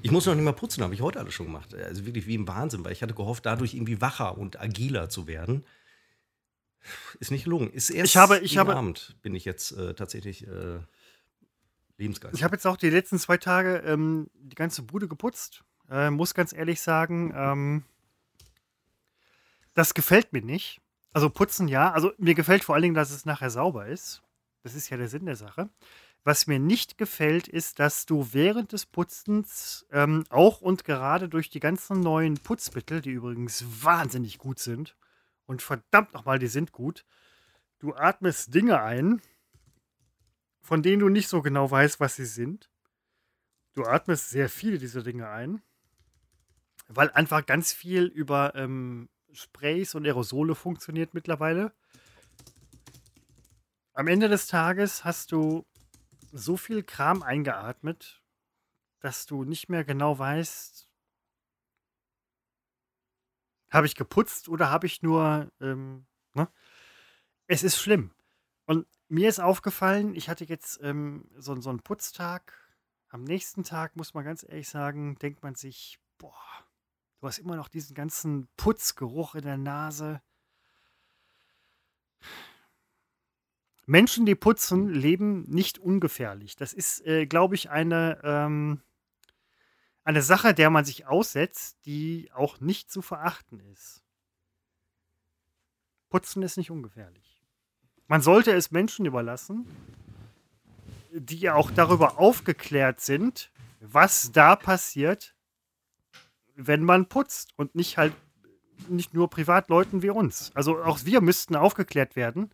[0.01, 1.73] Ich muss noch nicht mal putzen, habe ich heute alles schon gemacht.
[1.73, 5.27] Also wirklich wie im Wahnsinn, weil ich hatte gehofft, dadurch irgendwie wacher und agiler zu
[5.27, 5.63] werden.
[7.19, 7.71] Ist nicht gelungen.
[7.71, 10.47] Ist erst Ich habe- ich habe- Abend bin ich jetzt äh, tatsächlich
[11.97, 12.39] lebensgeistig.
[12.39, 15.63] Ich habe jetzt auch die letzten zwei Tage ähm, die ganze Bude geputzt.
[15.89, 17.83] Äh, muss ganz ehrlich sagen, ähm,
[19.73, 20.81] das gefällt mir nicht.
[21.13, 21.91] Also putzen ja.
[21.91, 24.21] Also mir gefällt vor allen Dingen, dass es nachher sauber ist.
[24.63, 25.69] Das ist ja der Sinn der Sache.
[26.23, 31.51] Was mir nicht gefällt, ist, dass du während des Putzens ähm, auch und gerade durch
[31.51, 34.95] die ganzen neuen Putzmittel, die übrigens wahnsinnig gut sind,
[35.45, 37.05] und verdammt nochmal, die sind gut,
[37.77, 39.21] du atmest Dinge ein,
[40.65, 42.71] von denen du nicht so genau weißt, was sie sind.
[43.73, 45.61] Du atmest sehr viele dieser Dinge ein,
[46.87, 51.71] weil einfach ganz viel über ähm, Sprays und Aerosole funktioniert mittlerweile.
[53.93, 55.67] Am Ende des Tages hast du
[56.31, 58.23] so viel Kram eingeatmet,
[59.01, 60.89] dass du nicht mehr genau weißt,
[63.69, 66.51] habe ich geputzt oder habe ich nur, ähm, ne?
[67.45, 68.15] Es ist schlimm.
[68.65, 72.53] Und mir ist aufgefallen, ich hatte jetzt ähm, so, so einen Putztag.
[73.09, 76.35] Am nächsten Tag, muss man ganz ehrlich sagen, denkt man sich, boah,
[77.19, 80.21] du hast immer noch diesen ganzen Putzgeruch in der Nase.
[83.85, 86.57] Menschen, die putzen, leben nicht ungefährlich.
[86.57, 88.81] Das ist, äh, glaube ich, eine, ähm,
[90.03, 94.03] eine Sache, der man sich aussetzt, die auch nicht zu verachten ist.
[96.09, 97.34] Putzen ist nicht ungefährlich.
[98.07, 99.65] Man sollte es Menschen überlassen,
[101.11, 105.35] die auch darüber aufgeklärt sind, was da passiert,
[106.55, 108.13] wenn man putzt und nicht halt
[108.89, 110.51] nicht nur Privatleuten wie uns.
[110.53, 112.51] Also auch wir müssten aufgeklärt werden,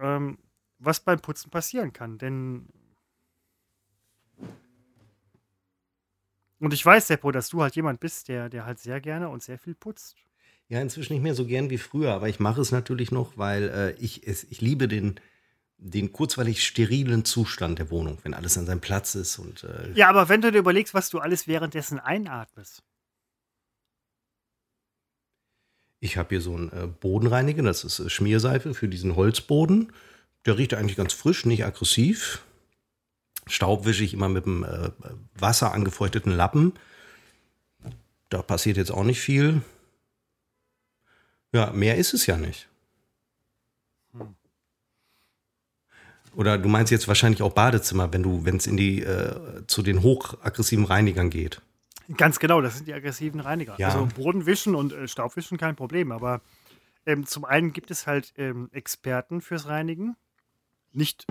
[0.00, 0.38] ähm,
[0.78, 2.16] was beim Putzen passieren kann.
[2.18, 2.68] Denn
[6.60, 9.42] und ich weiß, Seppo, dass du halt jemand bist, der, der halt sehr gerne und
[9.42, 10.16] sehr viel putzt.
[10.68, 13.68] Ja, inzwischen nicht mehr so gern wie früher, aber ich mache es natürlich noch, weil
[13.68, 15.20] äh, ich, es, ich liebe den,
[15.76, 20.08] den kurzweilig sterilen Zustand der Wohnung, wenn alles an seinem Platz ist und äh, Ja,
[20.08, 22.82] aber wenn du dir überlegst, was du alles währenddessen einatmest.
[26.04, 29.92] ich habe hier so einen äh, Bodenreiniger, das ist äh, Schmierseife für diesen Holzboden.
[30.44, 32.44] Der riecht eigentlich ganz frisch, nicht aggressiv.
[33.46, 34.90] Staub wische ich immer mit einem äh,
[35.34, 36.74] Wasser angefeuchteten Lappen.
[38.28, 39.62] Da passiert jetzt auch nicht viel.
[41.54, 42.68] Ja, mehr ist es ja nicht.
[46.34, 49.82] Oder du meinst jetzt wahrscheinlich auch Badezimmer, wenn du, wenn es in die äh, zu
[49.82, 51.62] den hochaggressiven Reinigern geht.
[52.16, 53.76] Ganz genau, das sind die aggressiven Reiniger.
[53.78, 53.90] Ja.
[53.90, 56.40] Also Bodenwischen und äh, Staubwischen kein Problem, aber
[57.06, 60.16] ähm, zum einen gibt es halt ähm, Experten fürs Reinigen,
[60.92, 61.24] nicht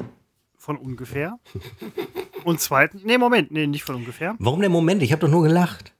[0.57, 1.37] von ungefähr.
[2.45, 4.35] und zweitens, nee, Moment, nee, nicht von ungefähr.
[4.39, 5.03] Warum der Moment?
[5.03, 5.93] Ich habe doch nur gelacht.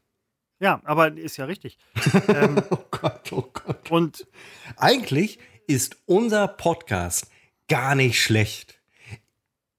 [0.63, 1.77] Ja, aber ist ja richtig.
[2.29, 3.91] ähm, Oh Gott, oh Gott.
[3.91, 4.25] und
[4.77, 5.37] Eigentlich
[5.67, 7.27] ist unser Podcast
[7.67, 8.79] gar nicht schlecht.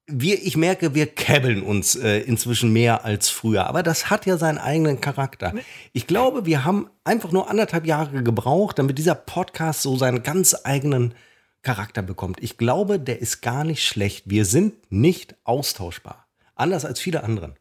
[0.06, 4.36] Wir, ich merke, wir käbbeln uns äh, inzwischen mehr als früher, aber das hat ja
[4.36, 5.54] seinen eigenen Charakter.
[5.94, 10.54] Ich glaube, wir haben einfach nur anderthalb Jahre gebraucht, damit dieser Podcast so seinen ganz
[10.64, 11.14] eigenen
[11.62, 12.42] Charakter bekommt.
[12.42, 14.24] Ich glaube, der ist gar nicht schlecht.
[14.28, 16.28] Wir sind nicht austauschbar.
[16.54, 17.54] Anders als viele anderen.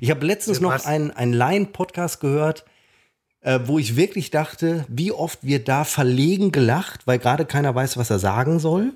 [0.00, 2.64] Ich habe letztens noch einen, einen Laien-Podcast gehört,
[3.40, 7.96] äh, wo ich wirklich dachte, wie oft wird da verlegen gelacht, weil gerade keiner weiß,
[7.96, 8.92] was er sagen soll.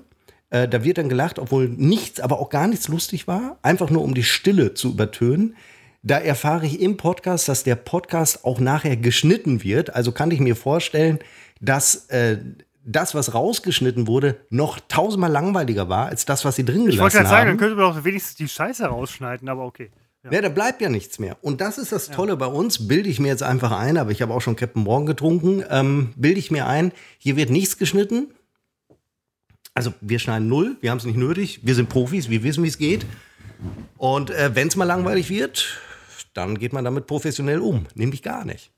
[0.49, 4.03] Äh, da wird dann gelacht, obwohl nichts, aber auch gar nichts lustig war, einfach nur
[4.03, 5.55] um die Stille zu übertönen.
[6.01, 9.93] Da erfahre ich im Podcast, dass der Podcast auch nachher geschnitten wird.
[9.93, 11.19] Also kann ich mir vorstellen,
[11.61, 12.37] dass äh,
[12.85, 17.17] das, was rausgeschnitten wurde, noch tausendmal langweiliger war als das, was sie drin ich wollte
[17.17, 17.57] gelassen gerade sagen, dann haben.
[17.57, 19.91] könnte man doch wenigstens die Scheiße rausschneiden, aber okay.
[20.23, 20.31] Ja.
[20.33, 21.37] Ja, da bleibt ja nichts mehr.
[21.41, 24.21] Und das ist das Tolle bei uns, bilde ich mir jetzt einfach ein, aber ich
[24.21, 28.33] habe auch schon Captain Morgan getrunken, ähm, bilde ich mir ein, hier wird nichts geschnitten.
[29.73, 32.67] Also wir schneiden null, wir haben es nicht nötig, wir sind Profis, wir wissen, wie
[32.67, 33.05] es geht.
[33.97, 35.79] Und äh, wenn es mal langweilig wird,
[36.33, 38.71] dann geht man damit professionell um, nämlich gar nicht.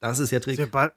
[0.00, 0.56] Das ist der Trick.
[0.56, 0.92] Seba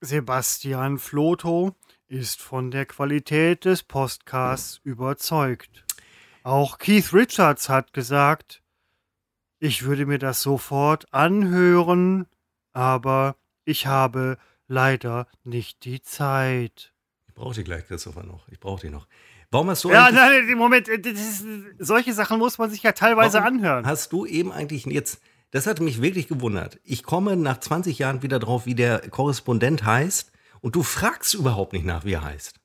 [0.00, 1.74] Sebastian Floto
[2.06, 5.84] ist von der Qualität des Podcasts überzeugt.
[6.44, 8.62] Auch Keith Richards hat gesagt,
[9.58, 12.26] ich würde mir das sofort anhören,
[12.72, 14.38] aber ich habe
[14.68, 16.92] leider nicht die Zeit.
[17.28, 18.48] Ich brauche die gleich, Christopher, noch.
[18.48, 19.06] Ich brauche die noch.
[19.50, 21.44] Warum hast du Ja, nein, im Moment, äh, ist,
[21.78, 23.86] solche Sachen muss man sich ja teilweise anhören.
[23.86, 25.20] Hast du eben eigentlich jetzt,
[25.52, 26.78] das hat mich wirklich gewundert.
[26.82, 31.72] Ich komme nach 20 Jahren wieder drauf, wie der Korrespondent heißt und du fragst überhaupt
[31.72, 32.58] nicht nach, wie er heißt.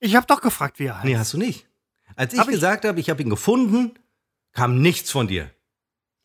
[0.00, 1.04] Ich habe doch gefragt, wie er heißt.
[1.04, 1.66] Nee, hast du nicht.
[2.14, 3.94] Als ich Hab ich- gesagt habe, ich habe ihn gefunden,
[4.52, 5.50] kam nichts von dir.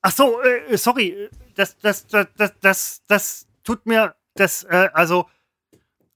[0.06, 5.28] Ach so, äh, sorry, das, das, das, das, das, das tut mir, das, äh, also,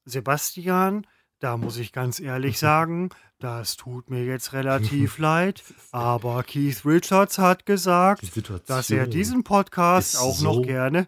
[0.04, 1.08] Sebastian,
[1.40, 3.10] da muss ich ganz ehrlich sagen,
[3.40, 8.24] das tut mir jetzt relativ leid, aber Keith Richards hat gesagt,
[8.68, 11.08] dass er diesen Podcast auch so noch gerne.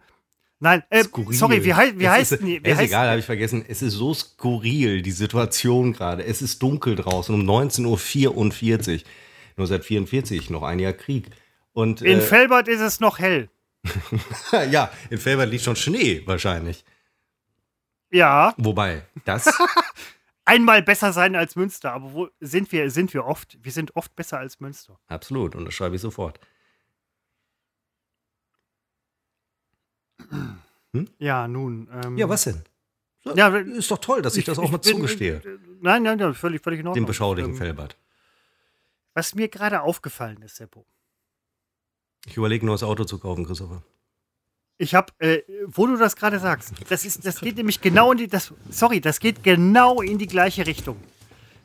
[0.62, 2.64] Nein, äh, sorry, wie, hei wie Es heißt ist, denn die?
[2.64, 3.64] Wie ist heißt, egal, habe ich vergessen.
[3.68, 6.24] Es ist so skurril, die Situation gerade.
[6.24, 8.46] Es ist dunkel draußen um 19.44 Uhr.
[9.58, 11.30] 1944, noch ein Jahr Krieg.
[11.74, 13.50] Und in äh, Felbert ist es noch hell.
[14.72, 16.84] ja, in Felbert liegt schon Schnee wahrscheinlich.
[18.12, 19.48] Ja, Wobei, das
[20.46, 23.58] einmal besser sein als Münster, aber wo sind wir, sind wir oft?
[23.64, 25.00] Wir sind oft besser als Münster.
[25.08, 26.40] absolut, und das schreibe ich sofort.
[31.20, 31.88] Ja, nun.
[32.04, 32.64] Ähm, Ja, was denn?
[33.36, 35.36] Ja, ist doch toll, dass ich, das auch mal bin- zugestehe.
[35.46, 37.04] äh, Nein, nein, nein, völlig, völlig in Ordnung.
[37.06, 37.96] Dem beschaulichen Ähm, Felbert.
[39.14, 40.86] Was mir gerade aufgefallen ist, Seppo.
[42.26, 43.82] Ich überlege nur, das Auto zu kaufen, Christopher.
[44.78, 48.18] Ich habe, äh, wo du das gerade sagst, das ist, das geht nämlich genau in
[48.18, 50.98] die, das, sorry, das geht genau in die gleiche Richtung.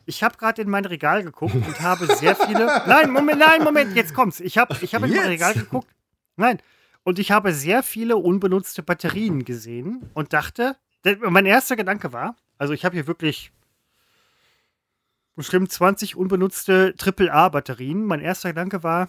[0.06, 2.66] Ich habe gerade in mein Regal geguckt und habe sehr viele.
[2.86, 4.40] Nein, Moment, nein, Moment, jetzt kommt's.
[4.40, 5.26] Ich habe, ich habe in mein?
[5.26, 5.88] Regal geguckt.
[6.36, 6.58] Nein,
[7.04, 10.76] und ich habe sehr viele unbenutzte Batterien gesehen und dachte,
[11.20, 13.52] mein erster Gedanke war, also ich habe hier wirklich
[15.36, 18.04] bestimmt 20 unbenutzte AAA-Batterien.
[18.04, 19.08] Mein erster Gedanke war,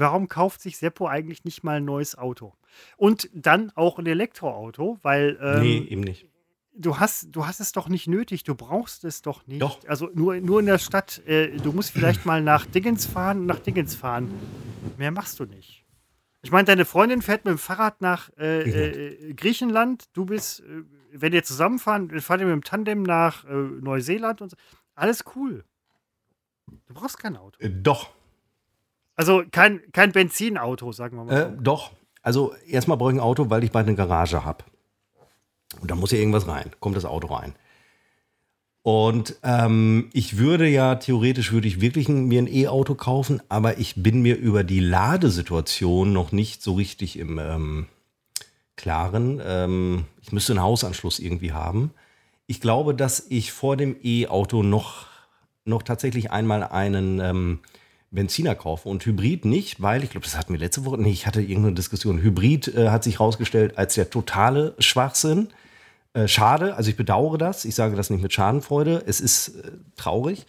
[0.00, 2.54] warum kauft sich Seppo eigentlich nicht mal ein neues Auto?
[2.96, 6.26] Und dann auch ein Elektroauto, weil ähm, nee, eben nicht.
[6.74, 9.62] du, hast, du hast es doch nicht nötig, du brauchst es doch nicht.
[9.62, 9.78] Doch.
[9.86, 13.46] Also nur, nur in der Stadt, äh, du musst vielleicht mal nach Dingens fahren und
[13.46, 14.32] nach Dingens fahren.
[14.96, 15.84] Mehr machst du nicht.
[16.42, 20.04] Ich meine, deine Freundin fährt mit dem Fahrrad nach äh, äh, Griechenland.
[20.14, 20.82] Du bist, äh,
[21.12, 24.56] wenn ihr zusammenfahren, fahrt ihr mit dem Tandem nach äh, Neuseeland und so.
[24.94, 25.64] Alles cool.
[26.86, 27.60] Du brauchst kein Auto.
[27.60, 28.10] Äh, doch,
[29.20, 31.42] Also kein, kein Benzinauto, sagen wir mal.
[31.42, 31.90] Äh, doch.
[32.22, 34.64] Also erstmal brauche ich ein Auto, weil ich bald eine Garage habe.
[35.78, 36.70] Und da muss ja irgendwas rein.
[36.80, 37.54] Kommt das Auto rein.
[38.80, 43.76] Und ähm, ich würde ja, theoretisch würde ich wirklich ein, mir ein E-Auto kaufen, aber
[43.76, 47.88] ich bin mir über die Ladesituation noch nicht so richtig im ähm,
[48.76, 49.38] Klaren.
[49.44, 51.90] Ähm, ich müsste einen Hausanschluss irgendwie haben.
[52.46, 55.08] Ich glaube, dass ich vor dem E-Auto noch,
[55.66, 57.58] noch tatsächlich einmal einen ähm,
[58.10, 61.26] Benziner kaufe und Hybrid nicht, weil ich glaube, das hatten wir letzte Woche, nee, ich
[61.26, 62.20] hatte irgendeine Diskussion.
[62.20, 65.48] Hybrid äh, hat sich herausgestellt als der totale Schwachsinn.
[66.12, 67.64] Äh, schade, also ich bedauere das.
[67.64, 69.04] Ich sage das nicht mit Schadenfreude.
[69.06, 70.46] Es ist äh, traurig.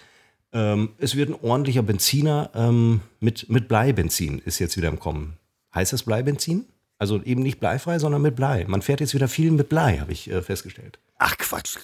[0.54, 5.38] Ähm, es wird ein ordentlicher Benziner ähm, mit, mit Bleibenzin ist jetzt wieder im Kommen.
[5.74, 6.66] Heißt das Bleibenzin?
[6.98, 8.66] Also eben nicht bleifrei, sondern mit Blei.
[8.68, 11.00] Man fährt jetzt wieder viel mit Blei, habe ich äh, festgestellt.
[11.18, 11.78] Ach Quatsch.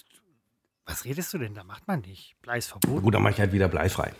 [0.86, 1.54] Was redest du denn?
[1.54, 2.34] Da macht man nicht.
[2.42, 3.02] Blei ist verboten.
[3.02, 4.12] Gut, dann mache ich halt wieder bleifrei.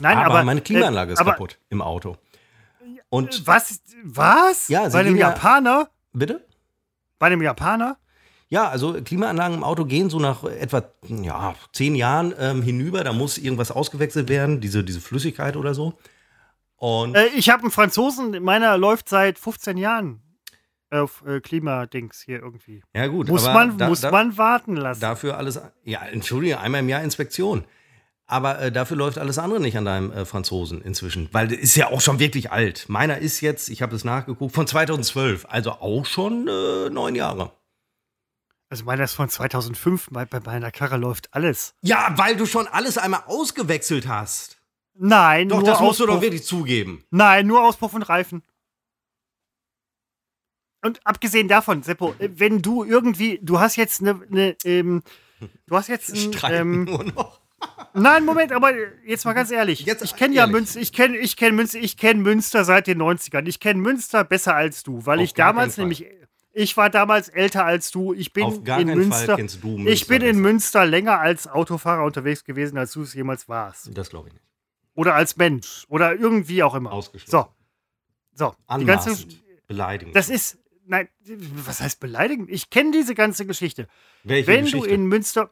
[0.00, 2.16] Nein, aber, aber, meine Klimaanlage äh, ist aber, kaputt im Auto.
[3.10, 3.80] Und Was?
[4.04, 4.68] Was?
[4.68, 5.88] Ja, Bei ja- Japaner?
[6.12, 6.44] bitte?
[7.18, 7.96] Bei einem Japaner?
[8.50, 13.04] Ja, also Klimaanlagen im Auto gehen so nach etwa ja, zehn Jahren ähm, hinüber.
[13.04, 15.98] Da muss irgendwas ausgewechselt werden, diese, diese Flüssigkeit oder so.
[16.76, 20.22] Und Äh, ich habe einen Franzosen, meiner läuft seit 15 Jahren
[20.90, 22.82] auf äh, Klimadings hier irgendwie.
[22.94, 25.00] ja gut, Muss, man, da, muss da, man warten lassen.
[25.00, 25.60] dafür alles.
[25.84, 27.64] Ja, entschuldige, einmal im Jahr Inspektion.
[28.30, 31.28] Aber äh, dafür läuft alles andere nicht an deinem äh, Franzosen inzwischen.
[31.32, 32.84] Weil der ist ja auch schon wirklich alt.
[32.88, 35.46] Meiner ist jetzt, ich habe es nachgeguckt, von 2012.
[35.48, 37.52] Also auch schon äh, neun Jahre.
[38.68, 41.74] Also meiner ist von 2005, bei, bei meiner Karre läuft alles.
[41.80, 44.58] Ja, weil du schon alles einmal ausgewechselt hast.
[45.00, 47.04] Nein, Doch, nur das musst du doch Auspuff- wirklich zugeben.
[47.10, 48.42] Nein, nur Auspuff und Reifen.
[50.84, 55.02] Und abgesehen davon, Seppo, äh, wenn du irgendwie, du hast jetzt eine, eine ähm,
[55.66, 57.40] du hast jetzt ein, Streiten ähm, nur noch.
[57.94, 58.72] Nein, Moment, aber
[59.04, 59.80] jetzt mal ganz ehrlich.
[59.80, 60.46] Jetzt ich kenne ja.
[60.46, 63.46] Münster, ich kenne ich kenn Münster, ich kenne Münster seit den 90ern.
[63.46, 66.06] Ich kenne Münster besser als du, weil Auf ich damals nämlich
[66.52, 68.12] ich war damals älter als du.
[68.14, 69.36] Ich bin Auf gar in keinen Fall Münster.
[69.36, 70.40] kennst du Münster ich bin in.
[70.40, 73.96] Münster länger als Autofahrer unterwegs gewesen, als du es jemals warst.
[73.96, 74.44] Das glaube ich nicht.
[74.94, 75.84] Oder als Mensch.
[75.88, 76.92] Oder irgendwie auch immer.
[76.92, 77.30] Ausgeschlossen.
[77.30, 77.54] So.
[78.34, 78.54] So.
[78.78, 79.66] Die ganze, Anmaßend.
[79.68, 80.16] Beleidigend.
[80.16, 80.58] das ist.
[80.84, 81.08] Nein,
[81.66, 82.50] was heißt beleidigend?
[82.50, 83.86] Ich kenne diese ganze Geschichte.
[84.24, 84.88] Welche Wenn Geschichte?
[84.88, 85.50] du in Münster.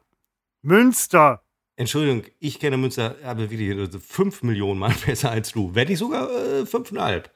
[0.61, 1.43] Münster.
[1.77, 5.73] Entschuldigung, ich kenne Münster aber wirklich also fünf Millionen Mal besser als du.
[5.73, 7.31] Wenn nicht sogar äh, fünfeinhalb.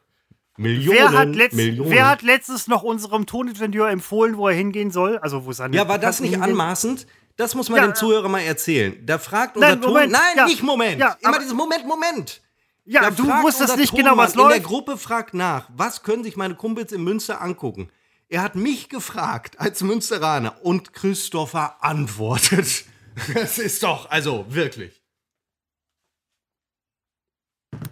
[0.58, 1.90] Millionen, Wer hat, letzt, Millionen.
[1.92, 5.18] wer hat letztens noch unserem Toningenieur empfohlen, wo er hingehen soll?
[5.20, 7.08] Also wo seine ja, war das nicht anmaßend?
[7.38, 8.98] Das muss man Ja, dem äh, Zuhörer mal erzählen.
[9.06, 9.94] Da fragt unser Nein, Ton.
[9.94, 11.00] Moment, Nein, ja, nicht Moment.
[11.00, 12.42] ja, Immer dieses Moment, Moment.
[12.84, 14.70] Ja, Da du wusstest nicht genau, was Tonmann In der läuft.
[14.70, 17.90] Gruppe fragt nach, was können sich meine Kumpels in Münster angucken?
[18.28, 22.86] Er hat mich gefragt als Münsteraner und Christopher antwortet.
[23.34, 25.02] Das ist doch, also wirklich.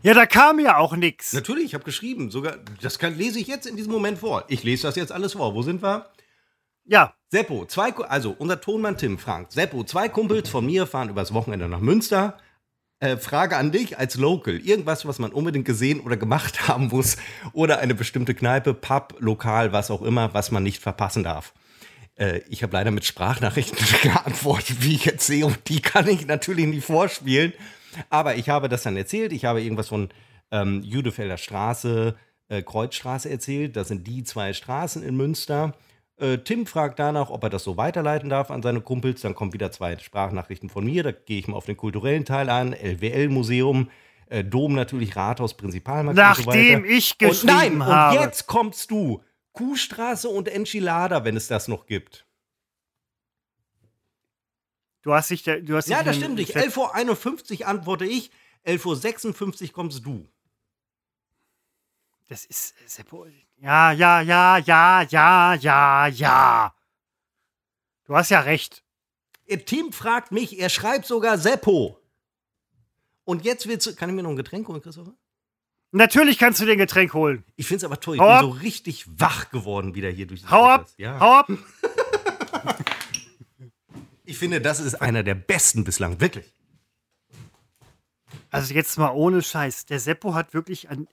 [0.02, 1.34] Ja, da kam ja auch nichts.
[1.34, 2.32] Natürlich, ich habe geschrieben.
[2.32, 4.46] Sogar, das kann, lese ich jetzt in diesem Moment vor.
[4.48, 5.56] Ich lese das jetzt alles vor.
[5.56, 6.10] Wo sind wir?
[6.86, 11.34] Ja, Seppo, zwei, also unser Tonmann Tim fragt, Seppo, zwei Kumpels von mir fahren übers
[11.34, 12.38] Wochenende nach Münster.
[13.00, 14.56] Äh, Frage an dich als Local.
[14.56, 17.18] Irgendwas, was man unbedingt gesehen oder gemacht haben muss.
[17.54, 21.54] Oder eine bestimmte Kneipe, Pub, Lokal, was auch immer, was man nicht verpassen darf.
[22.20, 25.46] Äh, ich habe leider mit Sprachnachrichten geantwortet, wie ich jetzt sehe.
[25.46, 27.54] Und die kann ich natürlich nicht vorspielen.
[28.10, 29.32] Aber ich habe das dann erzählt.
[29.34, 30.10] Ich habe irgendwas von
[30.52, 32.16] ähm, Judefelder Straße,
[32.50, 33.76] äh, Kreuzstraße erzählt.
[33.76, 35.74] Das sind die zwei Straßen in Münster.
[36.18, 39.22] Äh, Tim fragt danach, ob er das so weiterleiten darf an seine Kumpels.
[39.22, 41.04] Dann kommen wieder zwei Sprachnachrichten von mir.
[41.04, 42.74] Da gehe ich mal auf den kulturellen Teil an.
[42.74, 43.90] LWL-Museum,
[44.28, 46.94] äh, Dom natürlich, Rathaus, Prinzipalmarkt und so nachdem weiter.
[46.94, 48.18] ich Und geschrieben nein, habe.
[48.18, 49.22] und jetzt kommst du.
[49.54, 52.26] Kuhstraße und Enchilada, wenn es das noch gibt.
[55.02, 56.56] Du hast dich, du hast Ja, das stimmt nicht.
[56.56, 58.32] 11.51 Uhr antworte ich,
[58.66, 60.28] 11.56 Uhr kommst du.
[62.28, 63.26] Das ist Seppo.
[63.58, 66.76] Ja, ja, ja, ja, ja, ja, ja.
[68.06, 68.84] Du hast ja recht.
[69.46, 72.00] Ihr Team fragt mich, er schreibt sogar Seppo.
[73.24, 73.96] Und jetzt willst du.
[73.96, 75.14] Kann ich mir noch ein Getränk holen, Christopher?
[75.92, 77.44] Natürlich kannst du den Getränk holen.
[77.56, 78.16] Ich finde es aber toll.
[78.16, 78.42] Ich Hau bin ab.
[78.42, 80.88] so richtig wach geworden wieder hier durch das Hau ab.
[80.98, 81.20] Ja.
[81.20, 81.50] hau ab.
[84.26, 86.22] Ich finde, das ist einer der besten bislang.
[86.22, 86.54] Wirklich.
[88.52, 89.88] Also jetzt mal ohne Scheiß.
[89.88, 91.08] Der Seppo hat wirklich ein.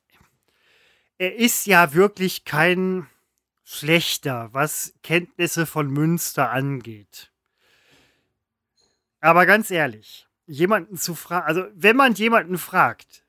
[1.18, 3.07] Er ist ja wirklich kein
[3.64, 7.33] schlechter, was Kenntnisse von Münster angeht.
[9.20, 13.24] Aber ganz ehrlich, jemanden zu fragen, also wenn man jemanden fragt,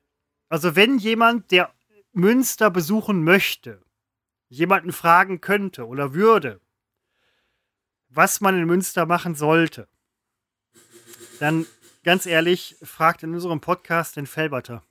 [0.48, 1.72] also wenn jemand, der
[2.12, 3.82] Münster besuchen möchte,
[4.48, 6.60] jemanden fragen könnte oder würde,
[8.08, 9.88] was man in Münster machen sollte,
[11.38, 11.66] dann
[12.02, 14.82] ganz ehrlich, fragt in unserem Podcast den Felberter.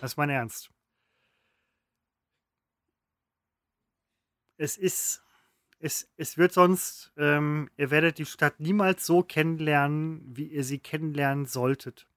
[0.00, 0.70] Das ist mein Ernst.
[4.58, 5.24] Es ist,
[5.78, 10.78] es, es wird sonst, ähm, ihr werdet die Stadt niemals so kennenlernen, wie ihr sie
[10.78, 12.09] kennenlernen solltet.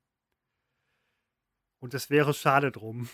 [1.84, 3.10] Und es wäre schade drum.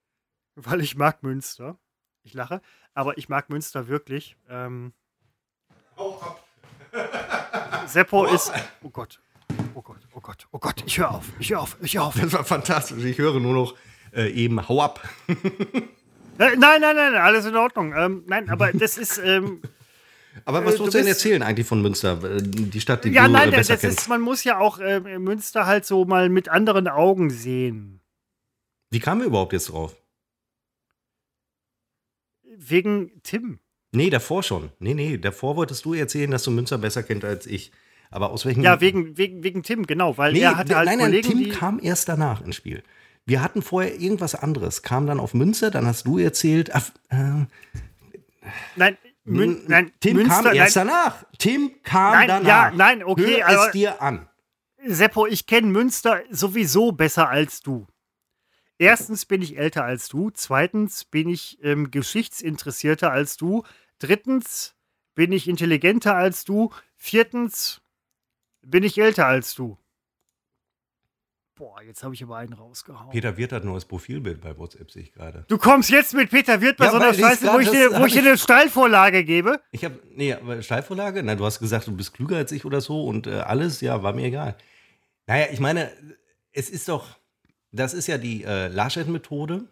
[0.54, 1.78] Weil ich mag Münster.
[2.22, 2.60] Ich lache,
[2.92, 4.36] aber ich mag Münster wirklich.
[4.50, 4.92] Ähm,
[7.86, 8.52] Seppo ist.
[8.82, 9.22] Oh Gott.
[9.74, 12.14] Oh Gott, oh Gott, oh Gott, ich höre auf, ich höre auf, ich höre auf.
[12.20, 13.02] Das war fantastisch.
[13.04, 13.74] Ich höre nur noch
[14.12, 15.00] äh, eben Hau ab.
[15.28, 15.36] Äh,
[16.36, 17.94] Nein, nein, nein, alles in Ordnung.
[17.96, 19.18] Ähm, nein, aber das ist.
[19.18, 19.62] Ähm,
[20.44, 22.22] Aber was Äh, du musst du denn erzählen eigentlich von Münster?
[22.22, 24.00] Äh, Die Stadt, die ja, du nein, äh, das besser kennst.
[24.00, 27.99] ist, man muss ja auch äh, Münster halt so mal mit anderen Augen sehen.
[28.90, 29.96] Wie kamen wir überhaupt jetzt drauf?
[32.56, 33.60] Wegen Tim.
[33.92, 34.70] Nee, davor schon.
[34.78, 37.72] Nee, nee, davor wolltest du erzählen, dass du Münster besser kennst als ich.
[38.10, 40.98] Aber aus welchen Ja, wegen, wegen, wegen Tim, genau, weil Nee, er hatte halt nein,
[40.98, 42.82] nein, Kollegen, Tim kam erst danach ins Spiel.
[43.24, 47.46] Wir hatten vorher irgendwas anderes, kam dann auf Münster, dann hast du erzählt, ach, äh,
[48.74, 51.24] Nein, Mün, nein Tim Münster, kam erst nein, danach.
[51.38, 52.48] Tim kam Nein, danach.
[52.48, 54.28] ja, nein, okay, Hör aber- es dir an.
[54.84, 57.86] Seppo, ich kenne Münster sowieso besser als du.
[58.80, 60.30] Erstens bin ich älter als du.
[60.30, 63.62] Zweitens bin ich ähm, geschichtsinteressierter als du.
[63.98, 64.74] Drittens
[65.14, 66.70] bin ich intelligenter als du.
[66.96, 67.82] Viertens
[68.62, 69.76] bin ich älter als du.
[71.56, 73.10] Boah, jetzt habe ich aber einen rausgehauen.
[73.10, 75.44] Peter Wirth hat ein neues Profilbild bei WhatsApp, sehe ich gerade.
[75.48, 78.06] Du kommst jetzt mit Peter Wirth bei Ja, so einer Scheiße, wo ich, dir, wo
[78.06, 79.60] ich dir eine Steilvorlage gebe.
[79.72, 81.22] Ich habe, nee, aber Steilvorlage?
[81.22, 84.02] Nein, du hast gesagt, du bist klüger als ich oder so und äh, alles, ja,
[84.02, 84.56] war mir egal.
[85.26, 85.92] Naja, ich meine,
[86.52, 87.19] es ist doch,
[87.72, 89.64] das ist ja die äh, Laschet-Methode.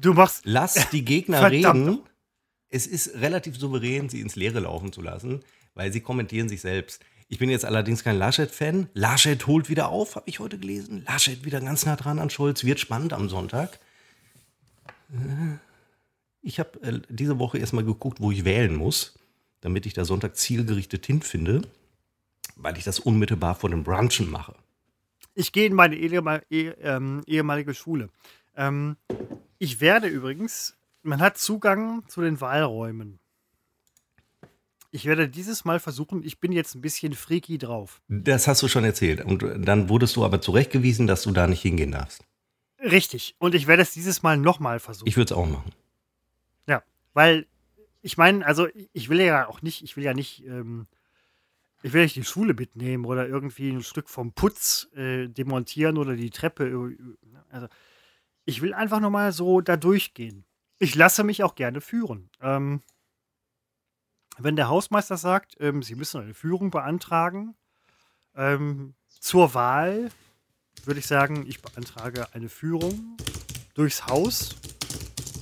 [0.00, 0.42] Du machst.
[0.44, 1.86] Lass die Gegner Verdammt.
[1.88, 1.98] reden.
[2.68, 5.42] Es ist relativ souverän, sie ins Leere laufen zu lassen,
[5.74, 7.00] weil sie kommentieren sich selbst.
[7.28, 8.88] Ich bin jetzt allerdings kein Laschet-Fan.
[8.94, 11.04] Laschet holt wieder auf, habe ich heute gelesen.
[11.06, 12.64] Laschet wieder ganz nah dran an Scholz.
[12.64, 13.78] Wird spannend am Sonntag.
[15.12, 15.56] Äh,
[16.42, 19.18] Ich habe äh, diese Woche erstmal geguckt, wo ich wählen muss,
[19.60, 21.62] damit ich da Sonntag zielgerichtet hinfinde,
[22.56, 24.54] weil ich das unmittelbar vor dem Brunchen mache.
[25.36, 28.08] Ich gehe in meine ehemal eh, ähm, ehemalige Schule.
[28.56, 28.96] Ähm,
[29.58, 33.18] ich werde übrigens, man hat Zugang zu den Wahlräumen.
[34.90, 38.00] Ich werde dieses Mal versuchen, ich bin jetzt ein bisschen freaky drauf.
[38.08, 39.22] Das hast du schon erzählt.
[39.22, 42.24] Und dann wurdest du aber zurechtgewiesen, dass du da nicht hingehen darfst.
[42.80, 43.34] Richtig.
[43.38, 45.06] Und ich werde es dieses Mal nochmal versuchen.
[45.06, 45.70] Ich würde es auch machen.
[46.66, 46.82] ja,
[47.12, 47.46] weil
[48.00, 50.86] ich meine, also ich will ja auch nicht, ich will ja nicht, ähm,
[51.86, 56.16] ich will nicht die Schule mitnehmen oder irgendwie ein Stück vom Putz äh, demontieren oder
[56.16, 56.66] die Treppe.
[56.66, 56.96] äh,
[57.48, 57.68] Also
[58.44, 60.44] ich will einfach nochmal so da durchgehen.
[60.80, 62.28] Ich lasse mich auch gerne führen.
[62.40, 62.82] Ähm,
[64.36, 67.54] wenn der Hausmeister sagt, ähm, Sie müssen eine Führung beantragen
[68.34, 70.10] ähm, zur Wahl,
[70.86, 73.16] würde ich sagen, ich beantrage eine Führung
[73.74, 74.56] durchs Haus.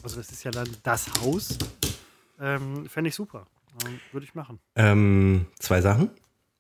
[0.03, 1.57] Also das ist ja dann das Haus.
[2.38, 3.47] Ähm, Fände ich super.
[3.86, 4.61] Ähm, würde ich machen.
[4.76, 6.11] Ähm, zwei Sachen.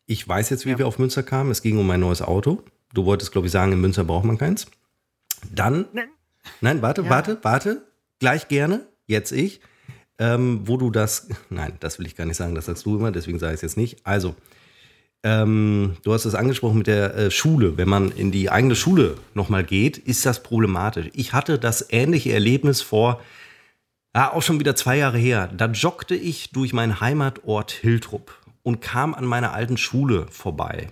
[0.06, 0.78] Ich weiß jetzt, wie Ja.
[0.78, 1.50] wir auf Münster kamen.
[1.50, 2.62] Es ging um ein neues Auto.
[2.92, 4.66] Du wolltest, glaube ich, sagen, in Münster braucht man keins.
[5.52, 6.04] Dann, Ne.
[6.60, 7.10] nein, warte, Ja.
[7.10, 7.82] warte, warte.
[8.20, 9.60] Gleich gerne, jetzt ich.
[10.18, 13.10] Ähm, wo du das, nein, das will ich gar nicht sagen, das sagst du immer,
[13.10, 14.06] deswegen sage ich es jetzt nicht.
[14.06, 14.36] Also,
[15.24, 17.76] ähm, du hast es angesprochen mit der äh, Schule.
[17.78, 21.08] Wenn man in die eigene Schule nochmal geht, ist das problematisch.
[21.14, 23.20] Ich hatte das ähnliche Erlebnis vor,
[24.14, 25.50] ja, auch schon wieder zwei Jahre her.
[25.56, 30.88] Da joggte ich durch meinen Heimatort Hiltrup und kam an meiner alten Schule vorbei.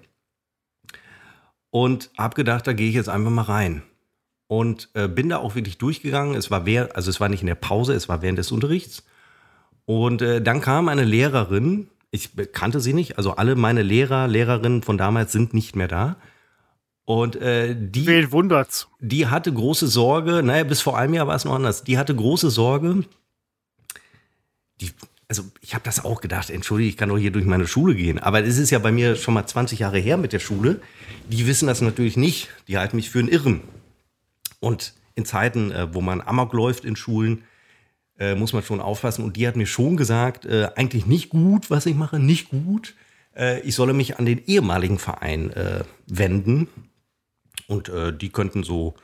[1.71, 3.83] Und habe gedacht, da gehe ich jetzt einfach mal rein.
[4.47, 6.37] Und äh, bin da auch wirklich durchgegangen.
[6.37, 9.05] Es war wer, also es war nicht in der Pause, es war während des Unterrichts.
[9.87, 14.83] Und äh, dann kam eine Lehrerin, ich kannte sie nicht, also alle meine Lehrer, Lehrerinnen
[14.83, 16.17] von damals sind nicht mehr da.
[17.05, 18.89] Und äh, die Wen wundert's?
[19.01, 22.15] die hatte große Sorge, naja, bis vor einem Jahr war es noch anders, die hatte
[22.15, 23.05] große Sorge,
[24.81, 24.93] die,
[25.33, 28.19] also ich habe das auch gedacht, entschuldige, ich kann doch hier durch meine Schule gehen,
[28.19, 30.83] aber es ist ja bei mir schon mal 20 Jahre her mit der Schule,
[31.31, 33.63] die wissen das natürlich nicht, die halten mich für einen Irren.
[34.61, 37.45] Und in Zeiten, äh, wo man Amok läuft in Schulen,
[38.19, 39.25] äh, muss man schon aufpassen.
[39.25, 42.95] Und die hat mir schon gesagt, äh, eigentlich nicht gut, was ich mache, nicht gut.
[43.65, 45.55] Ich solle mich an den ehemaligen Verein
[46.07, 46.69] wenden.
[47.67, 48.95] Und die könnten so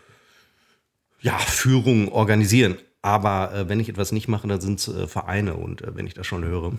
[1.22, 2.76] ja, Führungen organisieren.
[3.02, 6.06] Aber äh, wenn ich etwas nicht mache, dann sind es äh, Vereine und äh, wenn
[6.06, 6.72] ich das schon höre.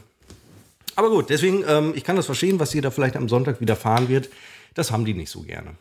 [0.95, 4.09] Aber gut, deswegen, ähm, ich kann das verstehen, was dir da vielleicht am Sonntag widerfahren
[4.09, 4.29] wird.
[4.73, 5.75] Das haben die nicht so gerne.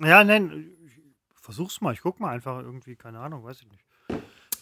[0.00, 0.92] Ja, nein, ich
[1.40, 1.92] versuch's mal.
[1.92, 3.84] Ich guck mal einfach irgendwie, keine Ahnung, weiß ich nicht.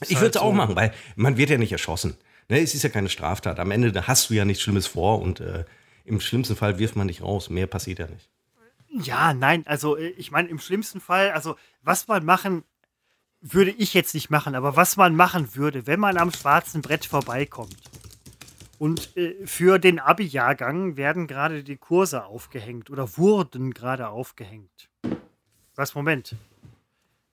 [0.01, 0.53] Ist Ich halt würde es auch so.
[0.53, 2.17] machen, weil man wird ja nicht erschossen.
[2.49, 3.59] Ne, es ist ja keine Straftat.
[3.59, 5.64] Am Ende da hast du ja nichts Schlimmes vor und äh,
[6.05, 7.51] im schlimmsten Fall wirft man dich raus.
[7.51, 8.29] Mehr passiert ja nicht.
[8.89, 12.62] Ja, nein, also äh, ich meine, im schlimmsten Fall, also was man machen,
[13.41, 17.07] würde ich jetzt nicht machen, aber was man machen würde, wenn man am schwarzen Brett
[17.07, 17.76] vorbeikommt.
[18.78, 24.91] Und äh, für den Abi-Jahrgang werden gerade die Kurse aufgehängt oder wurden gerade aufgehängt.
[25.74, 26.37] Was, Moment.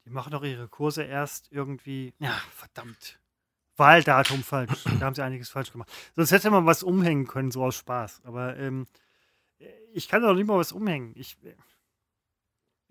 [0.06, 2.14] Die machen doch ihre Kurse erst irgendwie.
[2.20, 3.20] Ja, verdammt.
[3.76, 4.84] Wahldatum falsch.
[5.00, 5.92] Da haben sie einiges falsch gemacht.
[6.16, 8.22] Sonst hätte man was umhängen können, so aus Spaß.
[8.24, 8.86] Aber ähm,
[9.94, 11.14] ich kann doch nicht mal was umhängen.
[11.16, 11.38] Ich,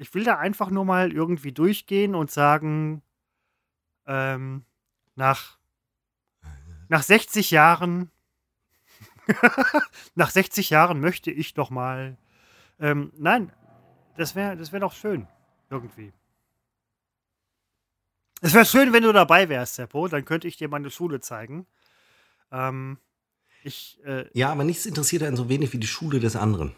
[0.02, 3.02] ich will da einfach nur mal irgendwie durchgehen und sagen,
[4.04, 4.64] ähm,
[5.14, 5.58] nach,
[6.88, 8.10] nach 60 Jahren,
[10.16, 12.18] nach 60 Jahren möchte ich doch mal,
[12.80, 13.52] ähm, nein,
[14.16, 15.28] das wäre das wär doch schön,
[15.70, 16.12] irgendwie.
[18.40, 21.64] Es wäre schön, wenn du dabei wärst, Seppo, dann könnte ich dir meine Schule zeigen.
[22.50, 22.98] Ähm,
[23.62, 26.74] ich, äh, Ja, aber nichts interessiert einen so wenig wie die Schule des anderen.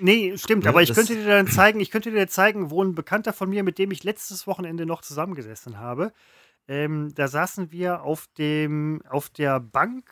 [0.00, 2.94] Nee, stimmt, Ne, aber ich könnte dir dann zeigen, ich könnte dir zeigen, wo ein
[2.94, 6.12] Bekannter von mir, mit dem ich letztes Wochenende noch zusammengesessen habe,
[6.68, 10.10] ähm, da saßen wir auf dem, auf der Bank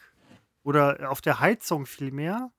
[0.62, 2.50] oder auf der Heizung vielmehr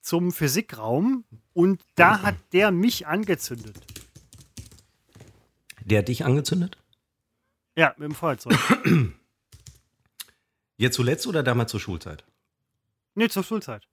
[0.00, 1.24] zum Physikraum
[1.54, 3.76] und da hat der mich angezündet.
[5.84, 6.78] Der hat dich angezündet?
[7.76, 8.56] Ja, mit dem Feuerzeug.
[10.76, 12.24] Jetzt zuletzt oder damals zur Schulzeit?
[13.14, 13.87] nee, zur Schulzeit.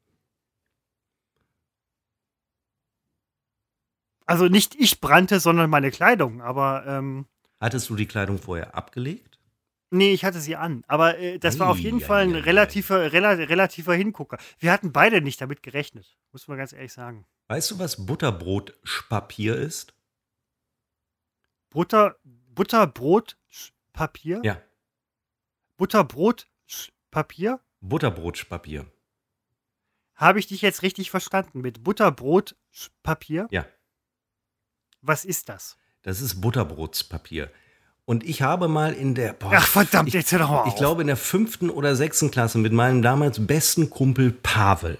[4.25, 7.25] Also nicht ich brannte, sondern meine Kleidung, aber ähm,
[7.59, 9.39] Hattest du die Kleidung vorher abgelegt?
[9.91, 10.83] Nee, ich hatte sie an.
[10.87, 14.37] Aber äh, das war auf jeden Ei, Fall ein ei, ei, relativer, rela relativer Hingucker.
[14.59, 17.25] Wir hatten beide nicht damit gerechnet, muss man ganz ehrlich sagen.
[17.47, 19.93] Weißt du, was Butterbrotpapier ist?
[21.69, 24.41] Butter, Butterbrot, Sch- Papier?
[24.43, 24.61] Ja,
[25.77, 27.59] Butterbrot, Sch- Papier?
[27.81, 28.85] Butterbrotpapier.
[30.15, 33.47] Habe ich dich jetzt richtig verstanden mit Butterbrot, Sch- Papier?
[33.51, 33.65] Ja,
[35.05, 35.77] Was ist das?
[36.03, 37.49] das ist Butterbrotspapier.
[38.05, 39.33] Und ich habe mal in der.
[39.33, 40.67] boah, Ach verdammt, ich, jetzt hör doch mal auf.
[40.67, 44.99] Ich glaube, in der fünften oder sechsten Klasse mit meinem damals besten Kumpel Pavel.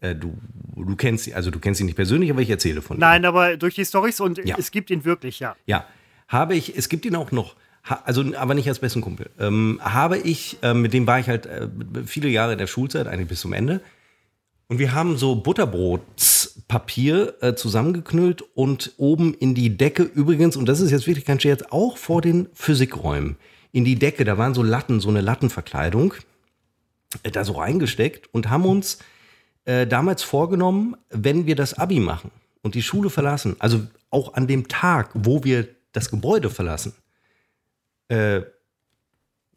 [0.00, 0.38] Äh, du,
[0.76, 3.00] du kennst ihn, also du kennst ihn nicht persönlich, aber ich erzähle von ihm.
[3.00, 4.56] Nein, aber durch die Storys und Ja.
[4.58, 5.56] es gibt ihn wirklich, ja.
[5.66, 5.84] Ja,
[6.28, 7.56] habe ich, es gibt ihn auch noch,
[8.04, 9.30] also aber nicht als besten Kumpel.
[9.40, 11.68] Ähm, habe ich, ähm, mit dem war ich halt äh,
[12.06, 13.80] viele Jahre in der Schulzeit, eigentlich bis zum Ende.
[14.72, 20.80] Und wir haben so Butterbrotspapier äh, zusammengeknüllt und oben in die Decke, übrigens, und das
[20.80, 23.36] ist jetzt wirklich kein Scherz, auch vor den Physikräumen,
[23.72, 26.14] in die Decke, da waren so Latten, so eine Lattenverkleidung,
[27.22, 28.96] äh, da so reingesteckt und haben uns
[29.66, 32.30] äh, damals vorgenommen, wenn wir das Abi machen
[32.62, 36.94] und die Schule verlassen, also auch an dem Tag, wo wir das Gebäude verlassen,
[38.08, 38.40] äh,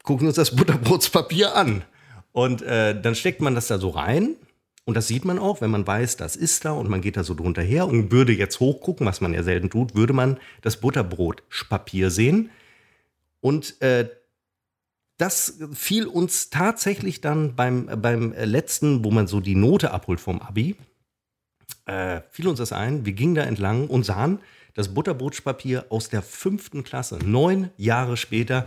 [0.02, 1.84] gucken uns das Butterbrotspapier an.
[2.32, 4.36] Und äh, dann steckt man das da so rein
[4.86, 7.24] Und das sieht man auch, wenn man weiß, das ist da und man geht da
[7.24, 10.80] so drunter her und würde jetzt hochgucken, was man ja selten tut, würde man das
[10.80, 12.50] Butterbrotpapier sehen.
[13.40, 14.08] Und äh,
[15.18, 20.40] das fiel uns tatsächlich dann beim, beim letzten, wo man so die Note abholt vom
[20.40, 20.76] Abi,
[21.86, 23.04] äh, fiel uns das ein.
[23.04, 24.38] Wir gingen da entlang und sahen
[24.74, 27.18] das Butterbrotpapier aus der fünften Klasse.
[27.24, 28.66] Neun Jahre später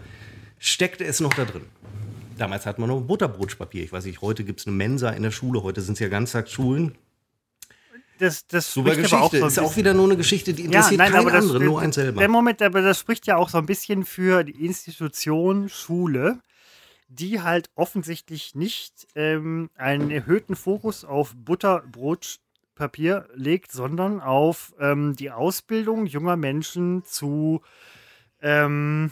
[0.57, 1.65] steckte es noch da drin.
[2.39, 3.83] Damals hat man noch Butterbrotpapier.
[3.83, 6.07] Ich weiß nicht, heute gibt es eine Mensa in der Schule, heute sind es ja
[6.07, 6.95] Ganztagsschulen.
[8.17, 9.39] Das, das Super spricht aber Geschichte.
[9.39, 11.81] so ist auch wieder nur eine Geschichte, die interessiert nein, keinen aber das- anderen, nur
[11.81, 12.19] einen selber.
[12.19, 16.39] Der Moment, aber das spricht ja auch so ein bisschen für die Institution Schule,
[17.09, 25.31] die halt offensichtlich nicht ähm, einen erhöhten Fokus auf Butterbrotpapier legt, sondern auf ähm, die
[25.31, 27.61] Ausbildung junger Menschen zu
[28.41, 29.11] ähm,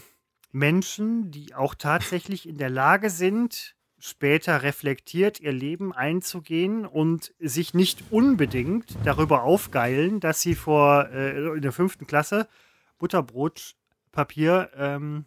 [0.58, 7.74] Menschen, die auch tatsächlich in der Lage sind, später reflektiert ihr Leben einzugehen und sich
[7.74, 12.48] nicht unbedingt darüber aufgeilen, dass sie vor äh, in der fünften Klasse
[12.98, 15.26] Butterbrotpapier ähm,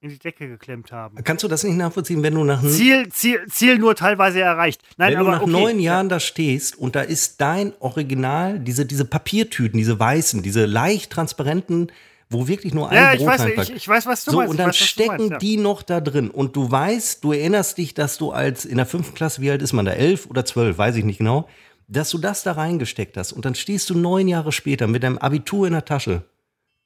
[0.00, 1.16] in die Decke geklemmt haben.
[1.24, 4.82] Kannst du das nicht nachvollziehen, wenn du nach, Ziel, Ziel, Ziel nur teilweise erreicht.
[4.98, 5.50] Nein, wenn aber du nach okay.
[5.50, 10.66] neun Jahren da stehst und da ist dein Original, diese, diese Papiertüten, diese weißen, diese
[10.66, 11.90] leicht transparenten,
[12.30, 13.68] wo wirklich nur ein Ja, ich Brot weiß, reinpackt.
[13.70, 14.50] ich, ich weiß, was du So, meinst.
[14.50, 15.38] und ich dann weiß, stecken meinst, ja.
[15.38, 16.30] die noch da drin.
[16.30, 19.62] Und du weißt, du erinnerst dich, dass du als in der fünften Klasse, wie alt
[19.62, 19.92] ist man da?
[19.92, 21.48] Elf oder zwölf, weiß ich nicht genau,
[21.86, 23.32] dass du das da reingesteckt hast.
[23.32, 26.22] Und dann stehst du neun Jahre später mit deinem Abitur in der Tasche.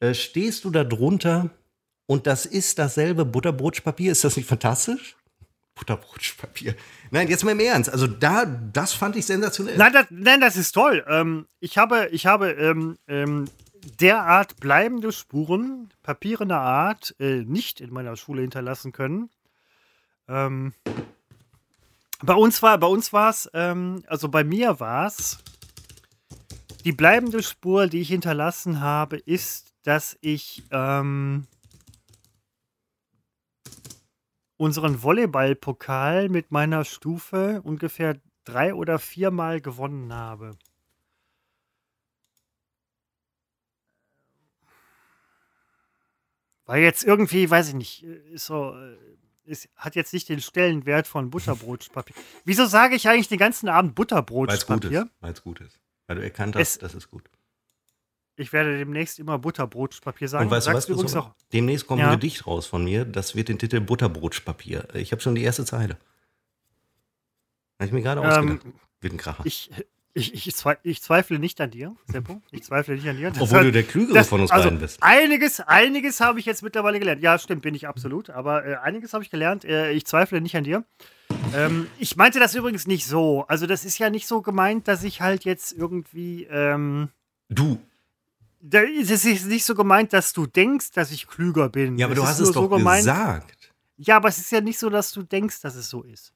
[0.00, 1.50] Äh, stehst du da drunter
[2.06, 4.12] und das ist dasselbe Butterbrotpapier.
[4.12, 5.16] Ist das nicht fantastisch?
[5.76, 6.74] Butterbrotpapier.
[7.10, 7.90] Nein, jetzt mal im Ernst.
[7.90, 9.76] Also da, das fand ich sensationell.
[9.76, 11.04] Nein, das, nein, das ist toll.
[11.08, 13.44] Ähm, ich habe, ich habe ähm, ähm,
[14.00, 19.30] derart bleibende Spuren, papierener Art, äh, nicht in meiner Schule hinterlassen können.
[20.28, 20.74] Ähm,
[22.22, 25.38] bei uns war, bei uns war es, ähm, also bei mir war es,
[26.84, 31.46] die bleibende Spur, die ich hinterlassen habe, ist, dass ich ähm,
[34.56, 40.56] unseren Volleyballpokal mit meiner Stufe ungefähr drei oder viermal gewonnen habe.
[46.68, 48.96] Weil jetzt irgendwie, weiß ich nicht, ist so, äh,
[49.44, 52.14] ist, hat jetzt nicht den Stellenwert von Butterbrotpapier.
[52.44, 55.08] Wieso sage ich eigentlich den ganzen Abend Butterbrotpapier?
[55.20, 55.80] Weil es gut ist.
[56.06, 57.24] Weil du erkannt hast, Es- das ist gut.
[58.36, 60.44] Ich werde demnächst immer Butterbrotpapier sagen.
[60.44, 60.88] Und weißt du was?
[60.88, 62.10] Übrigens auch, Demnächst kommt Ja.
[62.10, 63.04] ein Gedicht raus von mir.
[63.06, 64.88] Das wird den Titel Butterbrotpapier.
[64.94, 65.96] Ich habe schon die erste Zeile.
[67.80, 68.66] Habe ich mir gerade Ähm, ausgedacht.
[69.00, 69.46] Wird ein Kracher.
[69.46, 69.70] ich,
[70.14, 72.42] ich, ich, zweifle, ich zweifle nicht an dir, Seppo.
[72.50, 73.30] Ich zweifle nicht an dir.
[73.30, 75.02] Das Obwohl hat- du der Klügere das- von uns also, beiden bist.
[75.02, 77.22] Einiges, einiges habe ich jetzt mittlerweile gelernt.
[77.22, 78.30] Ja, stimmt, bin ich absolut.
[78.30, 79.64] Aber äh, einiges habe ich gelernt.
[79.64, 80.84] Äh, ich zweifle nicht an dir.
[81.54, 83.44] Ähm, ich meinte das übrigens nicht so.
[83.48, 86.44] Also, das ist ja nicht so gemeint, dass ich halt jetzt irgendwie.
[86.50, 87.10] Ähm,
[87.50, 87.78] Du.
[88.60, 91.96] das ist nicht so gemeint, dass du denkst, dass ich klüger bin.
[91.96, 93.70] Ja, aber Das du hast es doch so gemeint, gesagt.
[93.96, 96.32] Ja, aber es ist ja nicht so, dass du denkst, dass es so ist.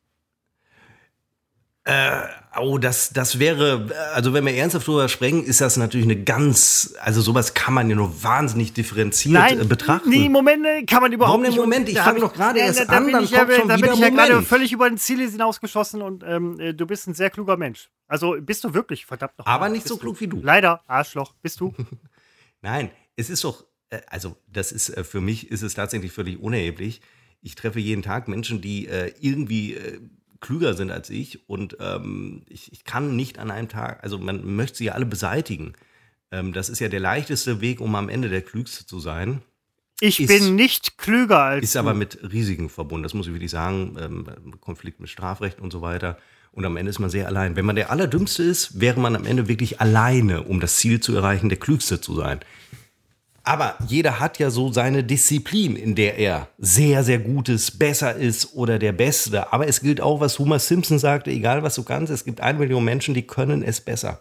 [2.60, 6.94] Oh, das, das wäre, also wenn wir ernsthaft drüber sprechen, ist das natürlich eine ganz,
[7.00, 10.10] also sowas kann man ja nur wahnsinnig differenziert äh, betrachten.
[10.10, 11.56] Nee, Moment, äh, kann man überhaupt Warum nicht.
[11.58, 11.88] Moment?
[11.88, 13.38] Ich Da fang hab doch gerade Ja, erst da- da an, bin dann ich ja,
[13.44, 16.74] kommt schon da bin ich ja gerade völlig über den Ziel hinausgeschossen und ähm, äh,
[16.74, 17.88] du bist ein sehr kluger Mensch.
[18.06, 19.46] Also bist du wirklich, verdammt noch.
[19.46, 20.40] Aber nicht so klug wie du.
[20.42, 21.74] Leider, Arschloch, bist du.
[22.60, 26.38] Nein, es ist doch, äh, also das ist äh, für mich ist es tatsächlich völlig
[26.38, 27.00] unerheblich.
[27.40, 30.00] Ich treffe jeden Tag Menschen, die äh, irgendwie äh,
[30.42, 34.44] klüger sind als ich und ähm, ich, ich kann nicht an einem Tag, also man
[34.56, 35.72] möchte sie ja alle beseitigen.
[36.30, 39.40] Ähm, das ist ja der leichteste Weg, um am Ende der Klügste zu sein.
[40.00, 41.78] Ich Ist- bin nicht klüger als Ist du.
[41.78, 43.96] aber mit Risiken verbunden, das muss ich wirklich sagen.
[43.98, 44.26] Ähm,
[44.60, 46.18] Konflikt mit Strafrecht und so weiter.
[46.50, 47.56] Und am Ende ist man sehr allein.
[47.56, 51.14] Wenn man der Allerdümmste ist, wäre man am Ende wirklich alleine, um das Ziel zu
[51.14, 52.40] erreichen, der Klügste zu sein.
[53.44, 58.14] Aber jeder hat ja so seine Disziplin, in der er sehr, sehr gut ist, besser
[58.14, 59.52] ist oder der Beste.
[59.52, 62.58] Aber es gilt auch, was Homer Simpson sagte, egal was du kannst, es gibt eine
[62.58, 64.20] Million Menschen, die können es besser.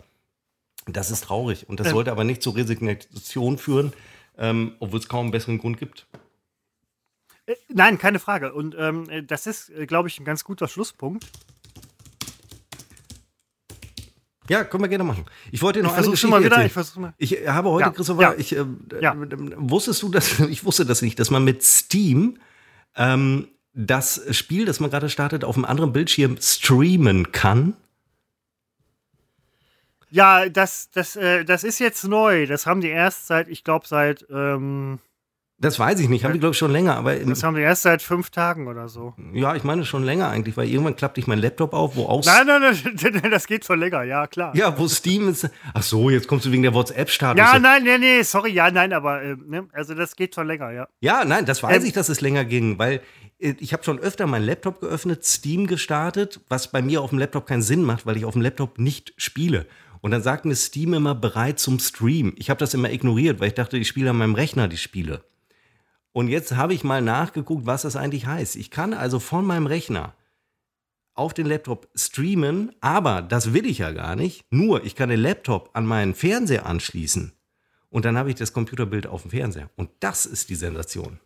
[0.88, 1.70] Das ist traurig.
[1.70, 3.94] Und das sollte aber nicht zur Resignation führen,
[4.38, 6.08] ähm, obwohl es kaum einen besseren Grund gibt.
[7.46, 8.54] Äh, Nein, keine Frage.
[8.54, 11.26] Und ähm, äh, das ist, äh, glaube ich, ein ganz guter Schlusspunkt.
[14.50, 15.26] Ja, können wir gerne machen.
[15.52, 16.50] Ich wollte dir noch Ich eine Geschichte mal wieder.
[16.52, 16.68] erzählen.
[16.68, 17.14] Ich versuche mal.
[17.18, 18.66] Ich habe heute, Ja, Christopher, ja, ich, äh,
[19.00, 19.14] ja.
[19.14, 19.28] äh,
[19.58, 20.40] wusstest du das?
[20.50, 22.38] Ich wusste das nicht, dass man mit Steam
[22.96, 27.74] ähm, das Spiel, das man gerade startet, auf einem anderen Bildschirm streamen kann.
[30.10, 32.46] Ja, das, das, äh, das ist jetzt neu.
[32.48, 35.00] Das haben die erst seit, ich glaube, seit ähm,
[35.62, 36.96] Das weiß ich nicht, haben die, glaube ich, schon länger.
[36.96, 39.14] Aber Das haben wir erst seit fünf Tagen oder so.
[39.34, 42.26] ja, ich meine schon länger eigentlich, weil irgendwann klappte ich meinen Laptop auf, wo auch.
[42.26, 42.62] Nein, nein,
[43.22, 44.56] nein, das geht schon länger, ja, klar.
[44.56, 45.50] Ja, wo Steam ist.
[45.74, 47.38] Ach so, jetzt kommst du wegen der WhatsApp-Status.
[47.40, 50.72] Ja, nein, nee, nee, sorry, ja, nein, aber äh, ne, also das geht schon länger,
[50.72, 50.88] ja.
[51.00, 53.02] Ja, nein, das weiß Ähm, ich, dass es länger ging, weil
[53.40, 57.20] äh, ich habe schon öfter meinen Laptop geöffnet, Steam gestartet, was bei mir auf dem
[57.20, 59.68] Laptop keinen Sinn macht, weil ich auf dem Laptop nicht spiele.
[60.02, 62.34] Und dann sagt mir Steam immer bereit zum Stream.
[62.38, 65.24] Ich habe das immer ignoriert, weil ich dachte, ich spiele an meinem Rechner die Spiele.
[66.14, 68.56] Und jetzt habe ich mal nachgeguckt, was das eigentlich heißt.
[68.56, 70.14] Ich kann also von meinem Rechner
[71.14, 74.46] auf den Laptop streamen, aber das will ich ja gar nicht.
[74.50, 77.34] Nur, ich kann den Laptop an meinen Fernseher anschließen.
[77.90, 79.70] Und dann habe ich das Computerbild auf dem Fernseher.
[79.76, 81.20] Und das ist die Sensation.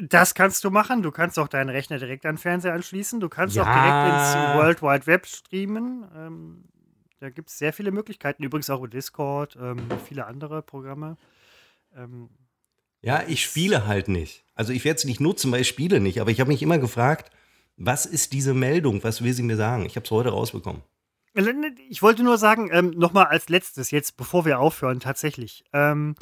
[0.00, 1.02] Das kannst du machen.
[1.02, 3.20] Du kannst auch deinen Rechner direkt an den Fernseher anschließen.
[3.20, 3.74] Du kannst auch Ja.
[3.74, 6.04] direkt ins World Wide Web streamen.
[6.14, 6.64] Ähm,
[7.18, 8.42] da gibt es sehr viele Möglichkeiten.
[8.42, 11.16] Übrigens auch Discord, ähm, viele andere Programme.
[11.94, 12.30] Ähm,
[13.02, 14.44] Ja, ich spiele halt nicht.
[14.54, 16.20] Also ich werde es nicht nutzen, weil ich spiele nicht.
[16.20, 17.30] Aber ich habe mich immer gefragt,
[17.76, 19.02] was ist diese Meldung?
[19.02, 19.84] Was will sie mir sagen?
[19.84, 20.82] Ich habe es heute rausbekommen.
[21.88, 26.14] Ich wollte nur sagen, ähm, nochmal als letztes, jetzt bevor wir aufhören, tatsächlich, ähm,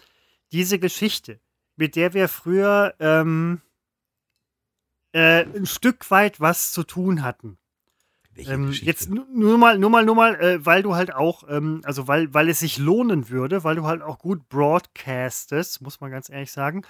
[0.53, 1.41] diese Geschichte,
[1.77, 3.61] mit der wir früher ähm,
[5.13, 7.59] äh, ein Stück weit was zu tun hatten.
[8.37, 11.81] Ähm, jetzt nu- nur mal, nur mal, nur mal, äh, weil du halt auch, ähm,
[11.85, 16.11] also weil, weil es sich lohnen würde, weil du halt auch gut broadcastest, muss man
[16.11, 16.83] ganz ehrlich sagen.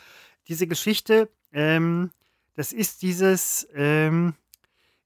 [0.48, 2.10] Diese Geschichte, ähm,
[2.54, 4.34] das ist dieses, ähm,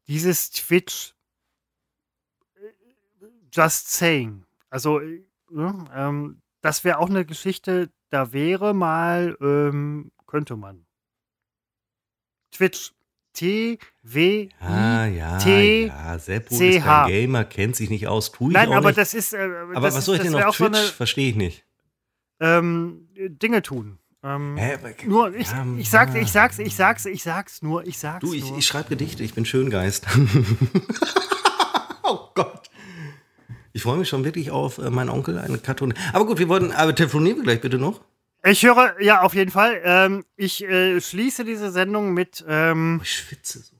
[0.08, 1.14] dieses Twitch
[2.56, 4.44] äh, Just Saying.
[4.70, 5.22] Also, äh,
[5.94, 10.84] ähm, das wäre auch eine Geschichte, da wäre mal, ähm, könnte man.
[12.50, 12.92] Twitch.
[13.34, 14.48] T-W-I.
[14.60, 16.18] Ah, ja, T- ja.
[16.18, 18.98] Seppo C ist kein Gamer, kennt sich nicht aus, tue ich Nein, auch aber nicht.
[18.98, 19.32] das ist.
[19.34, 20.78] Äh, aber das was soll ich denn auf Twitch?
[20.78, 21.64] So Verstehe ich nicht.
[22.40, 23.98] ähm, Dinge tun.
[24.22, 27.86] Ähm, Hä, aber- Nur, ich, Ja, ich sag's, ich sag's, ich sag's, ich sag's nur,
[27.86, 28.56] ich sag's Du, ich, nur.
[28.58, 30.06] ich schreibe Gedichte, ich bin Schöngeist.
[32.02, 32.70] oh Gott.
[33.72, 35.92] Ich freue mich schon wirklich auf äh, meinen Onkel, eine Karton.
[36.12, 38.00] Aber gut, wir wollten, aber telefonieren wir gleich bitte noch.
[38.46, 39.80] Ich höre, ja, auf jeden Fall.
[39.84, 43.76] Ähm, ich äh, schließe diese Sendung mit, ähm, Ich schwitze so.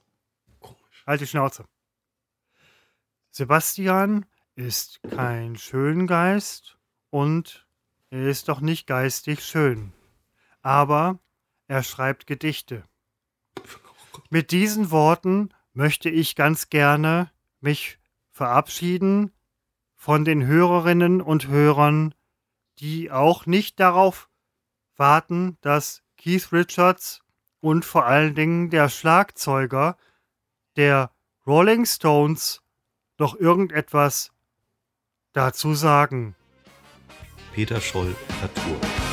[0.59, 1.03] Komisch.
[1.05, 1.65] halt die Schnauze.
[3.29, 6.79] Sebastian ist kein Schöngeist
[7.11, 7.67] und
[8.09, 9.93] er ist doch nicht geistig schön.
[10.63, 11.19] Aber
[11.67, 12.83] er schreibt Gedichte.
[14.31, 17.99] Mit diesen Worten möchte ich ganz gerne mich
[18.31, 19.31] verabschieden
[19.95, 22.15] von den Hörerinnen und Hörern,
[22.79, 24.27] die auch nicht darauf
[24.97, 27.21] warten, dass Keith Richards
[27.59, 29.97] und vor allen Dingen der Schlagzeuger
[30.75, 31.11] der
[31.47, 32.61] Rolling Stones
[33.17, 34.31] noch irgendetwas
[35.33, 36.35] dazu sagen.
[37.53, 39.04] Peter Scholl, Natur.